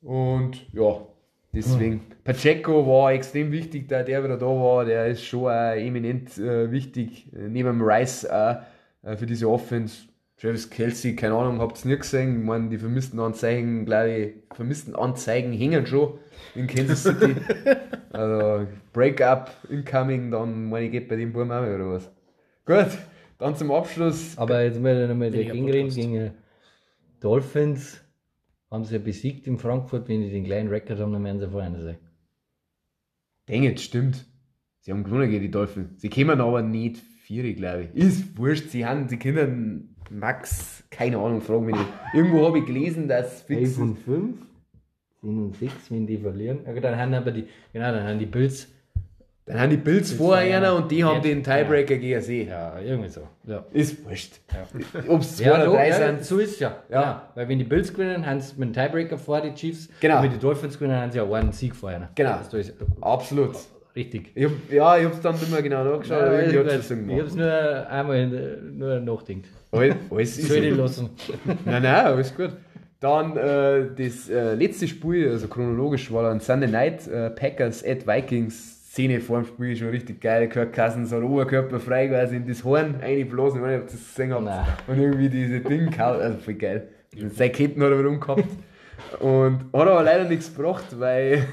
[0.00, 1.08] und ja,
[1.56, 6.36] Deswegen, Pacheco war extrem wichtig, da der wieder da war, der ist schon auch eminent
[6.38, 8.56] äh, wichtig, äh, neben dem Rice auch,
[9.04, 10.08] äh, für diese Offense.
[10.36, 12.40] Travis Kelsey, keine Ahnung, habt ihr nicht gesehen?
[12.40, 16.18] Ich meine, die vermissten Anzeigen, glaube ich, vermissten Anzeigen hängen schon
[16.56, 17.36] in Kansas City.
[18.12, 22.10] also, Breakup, incoming, dann meine ich, geht bei dem Buben auch wieder was.
[22.66, 22.98] Gut,
[23.38, 24.36] dann zum Abschluss.
[24.36, 26.30] Aber jetzt mal nochmal Weniger dagegen reden, gegen
[27.20, 28.04] Dolphins
[28.68, 31.48] haben sie ja besiegt in Frankfurt, wenn die den kleinen Rekord haben, dann werden sie
[31.48, 31.96] vorne sein.
[33.48, 34.26] Denke, das stimmt.
[34.80, 36.00] Sie haben gewonnen gegen die Dolphins.
[36.00, 38.00] Sie kommen aber nicht vier, glaube ich.
[38.00, 41.88] Ist wurscht, sie haben, sie können Max, keine Ahnung, fragen mich nicht.
[42.14, 44.36] Irgendwo habe ich gelesen, dass fix 11 und 5,
[45.20, 46.64] 10 und 6, wenn die verlieren.
[46.64, 48.68] Gut, dann haben aber die, genau, dann haben die Bills,
[49.46, 51.20] Dann haben die Bills vor einer ja- und die haben Ja.
[51.22, 52.42] den Tiebreaker gegen sie.
[52.44, 53.20] ja, irgendwie so.
[53.44, 53.64] Ja.
[53.72, 54.40] Ist wurscht.
[54.52, 55.02] Ja.
[55.08, 56.24] Ob es zwei Ja, oder so, drei ja, sind.
[56.24, 56.76] so ist es ja.
[56.90, 57.00] Ja.
[57.00, 57.28] ja.
[57.36, 59.88] Weil wenn die Bills gewinnen, haben sie mit dem Tiebreaker vor die Chiefs.
[60.00, 60.16] Genau.
[60.16, 62.08] Und wenn die Dolphins gewinnen, haben sie ja einen Sieg vor einer.
[62.16, 62.38] Genau.
[62.50, 63.54] Das ist Absolut.
[63.94, 64.32] richtig.
[64.34, 67.88] Ich hab, ja, ich habe es dann immer genau nachgeschaut, aber ich habe es nur
[67.88, 69.44] einmal in- nur nachgedacht.
[69.70, 70.54] Alles, alles ist so.
[70.82, 71.10] lassen.
[71.64, 72.50] Nein, nein, alles gut.
[72.98, 78.06] Dann äh, das äh, letzte Spiel, also chronologisch war dann Sunday Night, äh, Packers at
[78.06, 78.75] Vikings.
[78.96, 80.48] Szene vor dem Spiel schon richtig geil.
[80.48, 83.58] Kirk Cousins hat Oberkörper frei quasi in das Horn eingeblasen.
[83.58, 84.44] Ich weiß nicht, ob ihr das gesehen habt.
[84.44, 84.64] Nein.
[84.86, 86.18] Und irgendwie diese Ding gehauen.
[86.18, 86.88] Also voll geil.
[87.28, 88.46] Seine Ketten hat er wieder umgehabt.
[89.20, 91.46] Und hat aber leider nichts gebracht, weil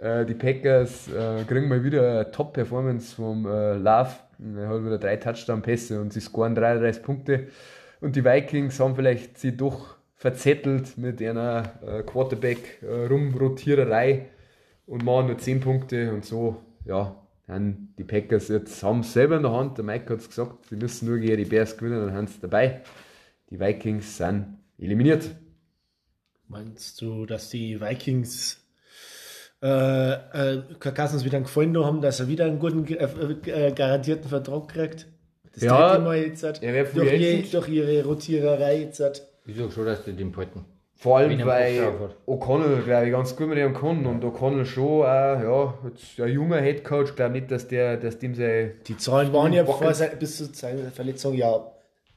[0.00, 4.10] äh, die Packers äh, kriegen mal wieder eine Top-Performance vom äh, Love.
[4.56, 7.46] Er hat wieder drei Touchdown-Pässe und sie scoren 33 Punkte.
[8.00, 14.26] Und die Vikings haben vielleicht sie doch verzettelt mit einer äh, Quarterback-Rumrotiererei
[14.88, 17.16] und machen nur 10 Punkte und so, ja,
[17.46, 19.76] dann die Packers jetzt haben es selber in der Hand.
[19.76, 22.40] Der Mike hat es gesagt, sie müssen nur gegen die Bears gewinnen, dann haben sie
[22.40, 22.82] dabei.
[23.50, 25.30] Die Vikings sind eliminiert.
[26.46, 28.64] Meinst du, dass die Vikings
[29.62, 34.28] äh, äh, Cousins wieder einen Gefallen haben, dass er wieder einen guten äh, äh, garantierten
[34.28, 35.06] Vertrag kriegt?
[35.52, 39.26] Das Ja, Mal jetzt hat, er free durch, je, durch ihre Rotiererei jetzt hat.
[39.44, 40.64] Ich sage schon, dass die den behalten.
[41.02, 41.92] Vor allem, weil.
[42.26, 44.04] O'Connell, glaube ich, ganz gut mit ihm kann.
[44.04, 48.34] Und O'Connell schon, auch, ja, jetzt ein junger Headcoach, glaube nicht, dass der, dass dem
[48.34, 48.72] sein.
[48.86, 51.58] Die Zahlen waren ja vor se- bis zu seiner Verletzung ja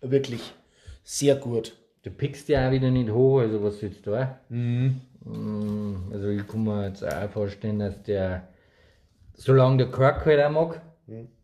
[0.01, 0.53] wirklich
[1.03, 1.77] sehr gut.
[2.03, 4.37] Du pickst ja auch wieder nicht hoch, also was jetzt da?
[4.49, 4.99] Mhm.
[5.23, 8.49] Mm, Also ich kann mir jetzt auch vorstellen, dass der,
[9.35, 10.81] solange der Kirk halt auch mag,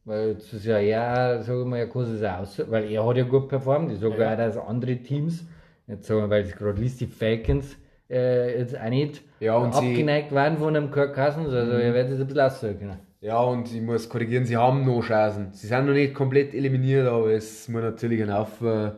[0.03, 3.05] weil jetzt ist ja eher, sag ich mal, er kann es auch aus, weil er
[3.07, 5.45] hat ja gut performt, ich sage auch, dass andere Teams,
[5.89, 7.75] jetzt sagen wir, weil es gerade liest, die Falcons,
[8.09, 11.93] äh, jetzt auch nicht Ja, und sie- abgeneigt waren von einem Kirk Cousins, also er
[11.93, 12.99] wird es ein bisschen aussagen können.
[13.21, 15.49] Ja, und ich muss korrigieren, sie haben noch Chancen.
[15.51, 18.93] Sie sind noch nicht komplett eliminiert, aber es muss natürlich ein Haufen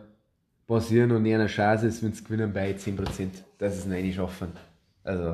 [0.67, 4.49] passieren und eine Chance ist, wenn sie gewinnen bei 10%, dass sie es nicht schaffen.
[5.03, 5.33] Also,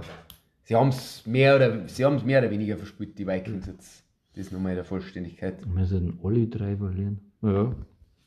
[0.64, 4.04] sie haben es mehr oder sie haben es mehr oder weniger verspielt, die Vikings jetzt.
[4.34, 5.56] Das ist nochmal in der Vollständigkeit.
[5.66, 7.20] Wir sollten alle drei verlieren.
[7.42, 7.74] Ja,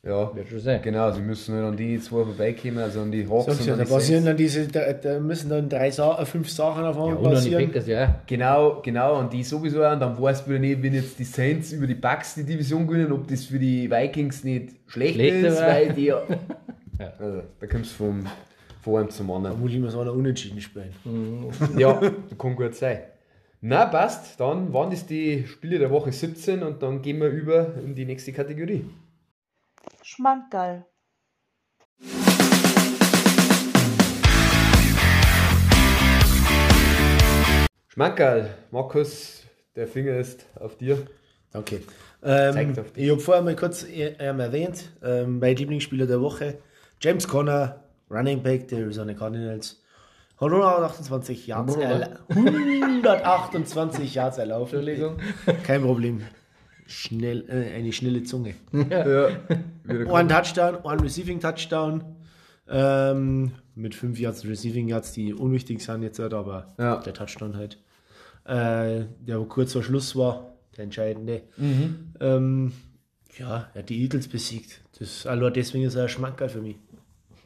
[0.03, 0.81] Ja, wird schon sein.
[0.81, 3.73] genau, sie müssen halt an die zwei vorbeikommen, also an die Hawks Sonst und ja,
[3.73, 4.25] an da die passieren Saints.
[4.25, 7.25] dann diese, da, da müssen dann drei Sa äh, fünf Sachen auf Ja, einmal und
[7.35, 7.65] an die passieren.
[7.67, 8.21] Packers, ja.
[8.25, 9.93] Genau, genau, und die sowieso auch.
[9.93, 12.87] Und dann weißt du wieder nicht, wenn jetzt die Saints über die Bucks die Division
[12.87, 15.67] gewinnen, ob das für die Vikings nicht schlecht Schlechter ist, war.
[15.67, 16.21] weil die ja.
[17.19, 18.25] Also, da kommst du vom
[18.81, 19.59] von einem zum Da anderen.
[19.59, 20.89] muss ich so einer unentschieden spielen.
[21.77, 22.01] Ja,
[22.39, 23.01] kann gut sein.
[23.61, 24.39] Na, passt.
[24.39, 28.05] Dann waren das die Spiele der Woche 17 und dann gehen wir über in die
[28.05, 28.83] nächste Kategorie.
[30.03, 30.85] Schmankerl.
[37.87, 39.43] Schmankerl, Markus,
[39.75, 41.05] der Finger ist auf dir.
[41.51, 41.81] Danke.
[42.23, 43.03] Ähm, auf dich.
[43.03, 46.57] ich habe vorher mal kurz äh, ähm, erwähnt, ähm, mein Lieblingsspieler der Woche,
[46.99, 49.83] James Conner, Running Back der Arizona Cardinals.
[50.37, 54.79] Hat 128 Yards, erla 128 Yards erlaufen.
[54.79, 55.19] Entschuldigung.
[55.63, 56.23] Kein Problem.
[56.91, 58.55] Schnell, äh, eine schnelle Zunge.
[58.89, 59.29] Ja,
[60.13, 62.03] Ein Touchdown, ein Receiving Touchdown.
[62.67, 66.97] Ähm, mit 5 Yards Receiving Yards, die unwichtig sind jetzt halt, aber Ja.
[66.97, 67.77] der Touchdown halt.
[68.45, 71.43] Äh, der kurz vor Schluss war, der entscheidende.
[72.19, 72.71] Ähm,
[73.37, 74.81] ja, er hat die Eagles besiegt.
[74.99, 76.75] Das, allein deswegen ist er ein Schmankerl für mich.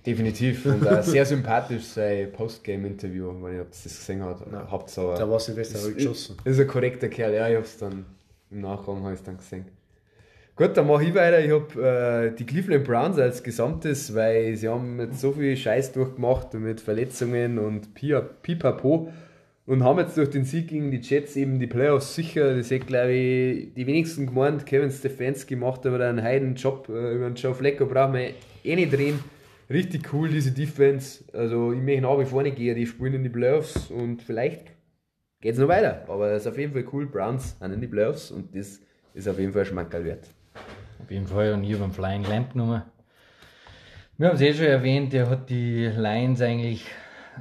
[0.05, 0.65] Definitiv.
[0.65, 4.45] Und auch sehr sympathisch sein Postgame-Interview, wenn ihr das gesehen habt.
[4.71, 5.15] Habt's aber.
[5.15, 6.37] Da war Silvester ist, geschossen.
[6.43, 8.05] ist ein korrekter Kerl, ja, ich hab's dann
[8.55, 9.65] im Nachgang hab ich's dann gesehen.
[10.55, 11.43] Gut, dann mache ich weiter.
[11.43, 15.91] Ich habe äh, die Cleveland Browns als Gesamtes, weil sie haben jetzt so viel Scheiß
[15.91, 19.11] durchgemacht mit Verletzungen und Pipapo
[19.65, 22.55] und haben jetzt durch den Sieg gegen die Jets eben die Playoffs sicher.
[22.55, 24.65] Das hätte, glaube ich, die wenigsten gemeint.
[24.65, 26.87] Kevin Stefanski macht aber einen heiden Job.
[26.87, 28.29] Äh, über den Joe Flacco brauchen wir
[28.63, 29.19] eh nicht reden.
[29.69, 31.25] Richtig cool, diese Defense.
[31.33, 32.77] Also, ich möchte nach wie vor nicht gehen.
[32.77, 34.71] Die spielen in die Playoffs und vielleicht
[35.45, 36.01] geht es noch weiter.
[36.07, 37.05] Aber es ist auf jeden Fall cool.
[37.05, 38.81] Browns sind in die Playoffs und das
[39.13, 40.27] ist auf jeden Fall Schmankerl wert.
[40.99, 42.81] Auf jeden Fall, und habe einen Flying Lamp genommen.
[44.17, 46.87] Wir haben es eh schon erwähnt, der hat die Lions eigentlich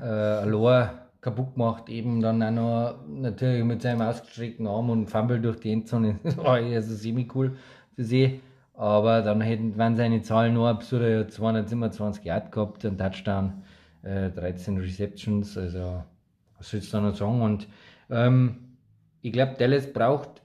[0.03, 0.91] äh, allein
[1.23, 5.73] kaputt gemacht, eben dann auch noch natürlich mit seinem ausgestreckten Arm und Fumble durch die
[5.73, 6.19] Endzone.
[6.25, 7.57] Das war also semi-cool
[7.97, 8.41] für sie.
[8.75, 11.05] Aber dann hätten, waren seine Zahlen nur absurd.
[11.05, 13.63] Er hat 227 Yard gehabt, einen Touchdown,
[14.03, 16.03] äh, 13 Receptions, also
[16.59, 17.41] was soll ich da noch sagen?
[17.41, 17.67] Und
[18.11, 18.77] ähm,
[19.23, 20.43] ich glaube, Dallas braucht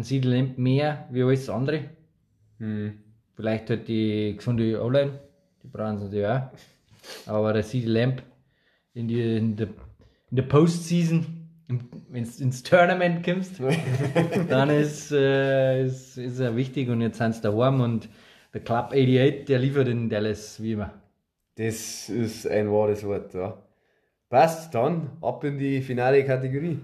[0.00, 1.84] CD Lamp mehr wie alles andere.
[2.58, 2.98] Hm.
[3.34, 5.18] Vielleicht hat die gesunde O-Line,
[5.62, 6.50] die brauchen sie natürlich auch.
[7.26, 8.22] Aber der CD Lamp
[8.94, 9.68] in, die, in, der,
[10.30, 11.26] in der Postseason,
[12.08, 13.60] wenn du ins Tournament kommst,
[14.48, 18.08] dann ist, äh, ist, ist er wichtig und jetzt sind sie daheim und
[18.52, 20.92] der Club 88, der liefert in Dallas wie immer.
[21.54, 23.56] Das ist ein wahres Wort, ja.
[24.30, 26.78] Passt, dann ab in die finale Kategorie.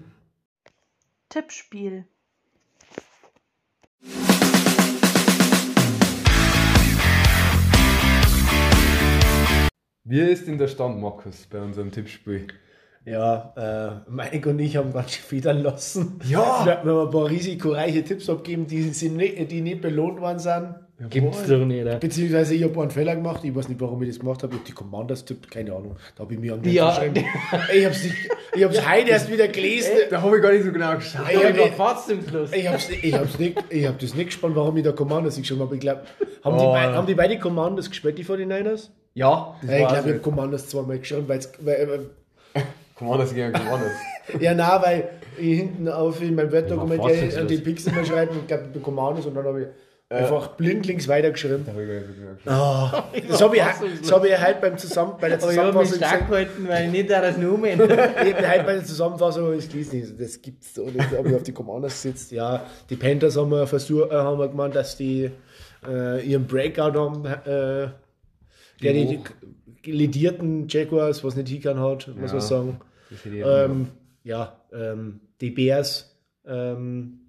[1.28, 2.04] Tippspiel.
[10.02, 12.48] Wie ist denn der Stand, Markus, bei unserem Tippspiel?
[13.04, 16.18] Ja, äh, Mike und ich haben ganz schön federn lassen.
[16.24, 16.64] Ja!
[16.64, 20.74] Wir haben ein paar risikoreiche Tipps abgegeben, die, sind nicht, die nicht belohnt worden sind.
[21.10, 21.96] Gibt's doch nicht, oder?
[21.96, 24.54] Beziehungsweise ich habe einen Fehler gemacht, ich weiß nicht, warum ich das gemacht habe.
[24.54, 25.96] Ich habe die Commanders tippt, keine Ahnung.
[26.16, 26.90] Da habe ich mir an den Ja.
[27.02, 29.90] Ich habe es ich hab's heute erst wieder gelesen.
[30.08, 31.26] Da habe ich gar nicht so genau geschaut.
[31.30, 32.50] Ich hab- ich- fast zum Schluss.
[32.52, 35.60] Ich hab's, ich hab's nicht, ich hab das nicht gespannt, warum ich da Commanders geschrieben
[35.60, 35.74] habe.
[35.74, 36.00] Ich glaube,
[36.42, 36.72] haben, die Oh.
[36.72, 38.88] bei- haben die beide Commanders gespielt, die 49ers?
[39.12, 42.06] Ja, das Ja, ich glaube, ich habe Commanders zweimal geschrieben, weil's, weil,
[42.94, 43.92] Commanders gegen Commanders.
[44.32, 47.46] äh, ja, nein, weil ich hinten auf in meinem Word-Dokument ja, fassungslos.
[47.48, 49.66] die Pixel mal schreiben und ich glaube, die Commanders und dann habe ich
[50.08, 51.66] einfach blindlings weitergeschrieben.
[52.46, 52.90] Oh,
[53.28, 55.88] das habe ich, das hab ich heute beim Zusammen, bei der Aber ich habe mich
[55.88, 56.30] Zusammenfassung stark
[56.68, 57.80] weil ich nicht da das Numen.
[57.80, 61.12] Ich habe heute bei der Zusammenfassung ich gelesen, das gibt's doch nicht.
[61.12, 62.30] Da habe ich auf die Commanders gesetzt.
[62.30, 65.30] Ja, die Panthers haben wir, versucht, äh, haben wir gemeint, dass die
[65.86, 67.24] äh, ihren Breakout haben.
[67.26, 67.88] Äh,
[68.82, 69.20] der die,
[69.84, 72.38] die, ledierten Jaguars, was nicht hingehauen hat, muss Ja.
[72.38, 72.80] man sagen.
[73.24, 73.88] Ähm,
[74.24, 77.20] ja, ähm, die Bears ähm,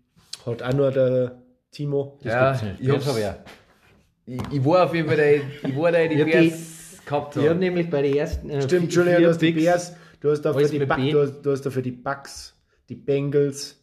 [0.45, 1.38] hat auch nur der
[1.72, 2.18] Timo.
[2.24, 2.82] ja, gibt's nicht.
[2.82, 6.26] ich, hab's, hab ich ich, war auf jeden Fall, der, ich war der, die Ja,
[6.26, 7.59] die- Bears gehabt Ich habe haben.
[7.59, 8.49] nämlich bei den ersten.
[8.49, 11.51] Äh, Stimmt, vier du hast die Bears, du hast dafür die, Ba- du hast, du
[11.51, 12.53] hast dafür die Bucks,
[12.89, 13.76] die Bengals.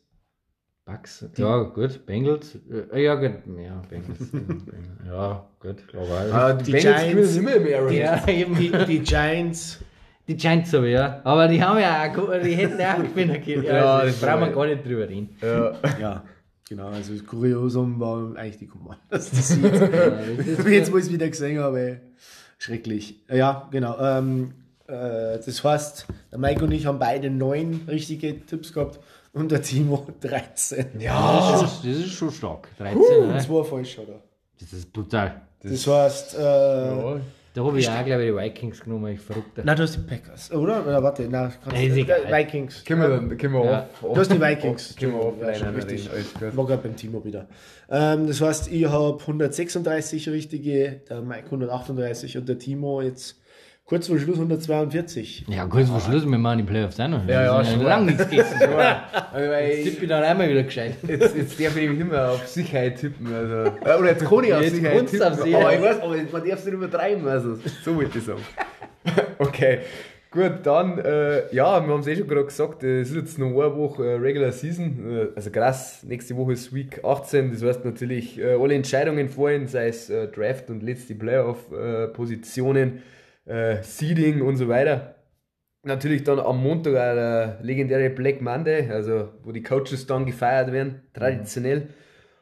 [0.87, 1.27] Bucks.
[1.39, 2.05] Ja, gut.
[2.05, 2.59] Bengals.
[2.93, 3.31] Äh, ja, gut.
[3.59, 4.19] Ja, Bengals.
[5.07, 5.89] ja, gut.
[5.89, 6.05] Klar.
[6.31, 7.37] Ah, die, Die Bengals Giants.
[7.37, 7.99] immer im Arrowhead.
[7.99, 8.55] Ja, eben.
[8.55, 9.79] Die, die Giants.
[10.29, 11.21] Die Giants aber, ja.
[11.25, 13.63] Aber die haben ja auch, die hätten auch gewinnen können.
[13.63, 15.37] Ja, Ja, also, das da brauchen wir gar nicht drüber reden.
[15.41, 15.73] Ja.
[15.99, 16.25] Ja,
[16.69, 16.89] genau.
[16.89, 19.31] Also das Kuriosum war eigentlich die Commanders.
[19.31, 19.57] Das.
[19.63, 22.01] Ja, das ist- Jetzt, wo ich es wieder gesehen habe,
[22.59, 23.23] schrecklich.
[23.29, 23.99] Ja, genau.
[23.99, 24.55] Ähm,
[24.87, 29.01] äh, das heißt, der Mike und ich haben beide neun richtige Tipps gehabt
[29.33, 30.87] und der Timo 13.
[30.95, 32.69] Das ist, schon, das ist schon stark.
[32.79, 33.39] 13, Uh, ne?
[33.41, 34.21] zwei falsch, oder?
[34.61, 35.43] Das ist brutal.
[35.63, 37.21] Das heißt, äh, Ja.
[37.55, 39.63] Da habe ich auch, glaube ich, die Vikings genommen, ich verrückter.
[39.65, 40.85] na, du hast die Packers, oder?
[40.85, 42.21] Oder warte, na, kannst Nee, ist du, egal.
[42.31, 42.85] Vikings.
[42.85, 43.79] Können wir dann, können wir Ja.
[44.03, 44.97] auf, Du hast die Vikings.
[44.97, 46.11] Können wir Ja, richtig.
[46.11, 46.57] alles gut.
[46.57, 47.47] War gerade beim Timo wieder.
[47.89, 53.41] Ähm, das heißt, ich habe 136 richtige, der Mike 138 und der Timo jetzt
[53.85, 55.47] kurz vor Schluss 142.
[55.49, 57.27] Ja, kurz vor Schluss, wir machen die Playoffs auch noch.
[57.29, 57.83] Ja, ja, schon.
[57.83, 58.57] Lang nichts gegessen.
[59.33, 60.95] Also, Jetzt ich, tippe ich dann einmal wieder gescheit.
[61.07, 63.33] jetzt, jetzt darf ich nämlich nicht mehr auf Sicherheit tippen.
[63.33, 63.73] Also.
[63.83, 65.27] Oder jetzt kann ich auf Jetzt Sicherheit tippen.
[65.27, 65.65] auf Sicherheit.
[65.65, 67.29] Aber ich weiß, aber man darf es nicht übertreiben.
[67.29, 68.43] Also, so wollte ich sagen.
[69.39, 69.79] okay.
[70.31, 73.39] Gut, dann, äh, ja, wir haben es eh schon gerade gesagt, äh, es ist jetzt
[73.39, 77.63] noch eine Woche äh, Regular Season, äh, also krass, nächste Woche ist Week 18, das
[77.63, 83.03] heißt natürlich äh, alle Entscheidungen vorhin, sei es äh, Draft und letzte Playoff-Positionen,
[83.47, 85.17] äh, Seeding und so weiter.
[85.83, 90.73] Natürlich dann am Montag auch der legendäre Black Monday, also wo die Coaches dann gefeiert
[90.73, 91.89] werden, traditionell.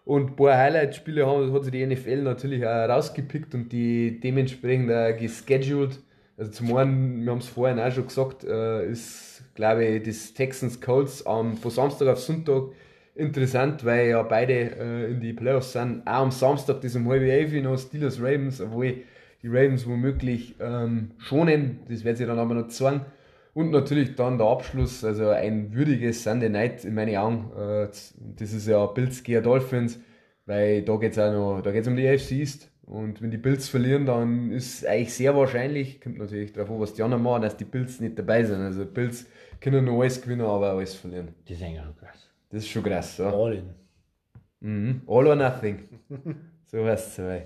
[0.05, 5.17] Und ein paar Highlight-Spiele hat sich die NFL natürlich auch rausgepickt und die dementsprechend auch
[5.17, 5.99] gescheduled.
[6.37, 10.35] Also zum einen, wir haben es vorhin auch schon gesagt, äh, ist, glaube ich, das
[10.35, 12.71] Texans Colts am, von Samstag auf Sonntag
[13.15, 16.07] interessant, weil ja beide äh, in die Playoffs sind.
[16.07, 19.05] Auch am Samstag, das um halb elf noch Steelers Ravens, obwohl
[19.43, 23.03] die Ravens womöglich ähm, schonen, das wird sich dann aber noch zeigen.
[23.55, 27.51] Und natürlich dann der Abschluss, also ein würdiges Sunday Night in meinen Augen.
[27.57, 27.89] Äh,
[28.37, 30.01] das ist ja Bills gegen Dolphins,
[30.47, 32.71] weil da geht es auch noch, da geht's um die AFC East.
[32.87, 36.95] Und wenn die Bills verlieren, dann ist eigentlich sehr wahrscheinlich, kommt natürlich darauf an, was
[36.95, 38.61] die anderen machen, dass die Bills nicht dabei sind.
[38.61, 39.27] Also Bills
[39.61, 41.29] können noch alles gewinnen, aber auch alles verlieren.
[41.47, 42.31] Das ist eigentlich schon krass.
[42.51, 43.19] Das ist schon krass.
[43.19, 43.33] Ja.
[43.33, 43.71] All in.
[44.61, 45.03] Mhm.
[45.07, 45.89] All or nothing.
[46.67, 47.43] so heißt es.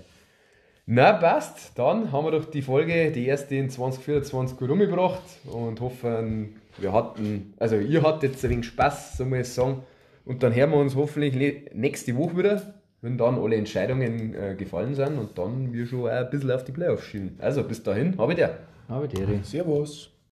[0.89, 1.77] Na, passt.
[1.77, 6.93] Dann haben wir doch die Folge, die erste in 2024 gut umgebracht und hoffen, wir
[6.93, 9.83] hatten, also ihr hattet jetzt ein wenig Spaß, so muss ich sagen.
[10.23, 14.95] Und dann hören wir uns hoffentlich nächste Woche wieder, wenn dann alle Entscheidungen äh, gefallen
[14.95, 17.35] sind und dann wir schon auch ein bisschen auf die Playoffs schielen.
[17.39, 18.57] Also bis dahin, habe ich dir.
[18.87, 20.16] Aber die Servus.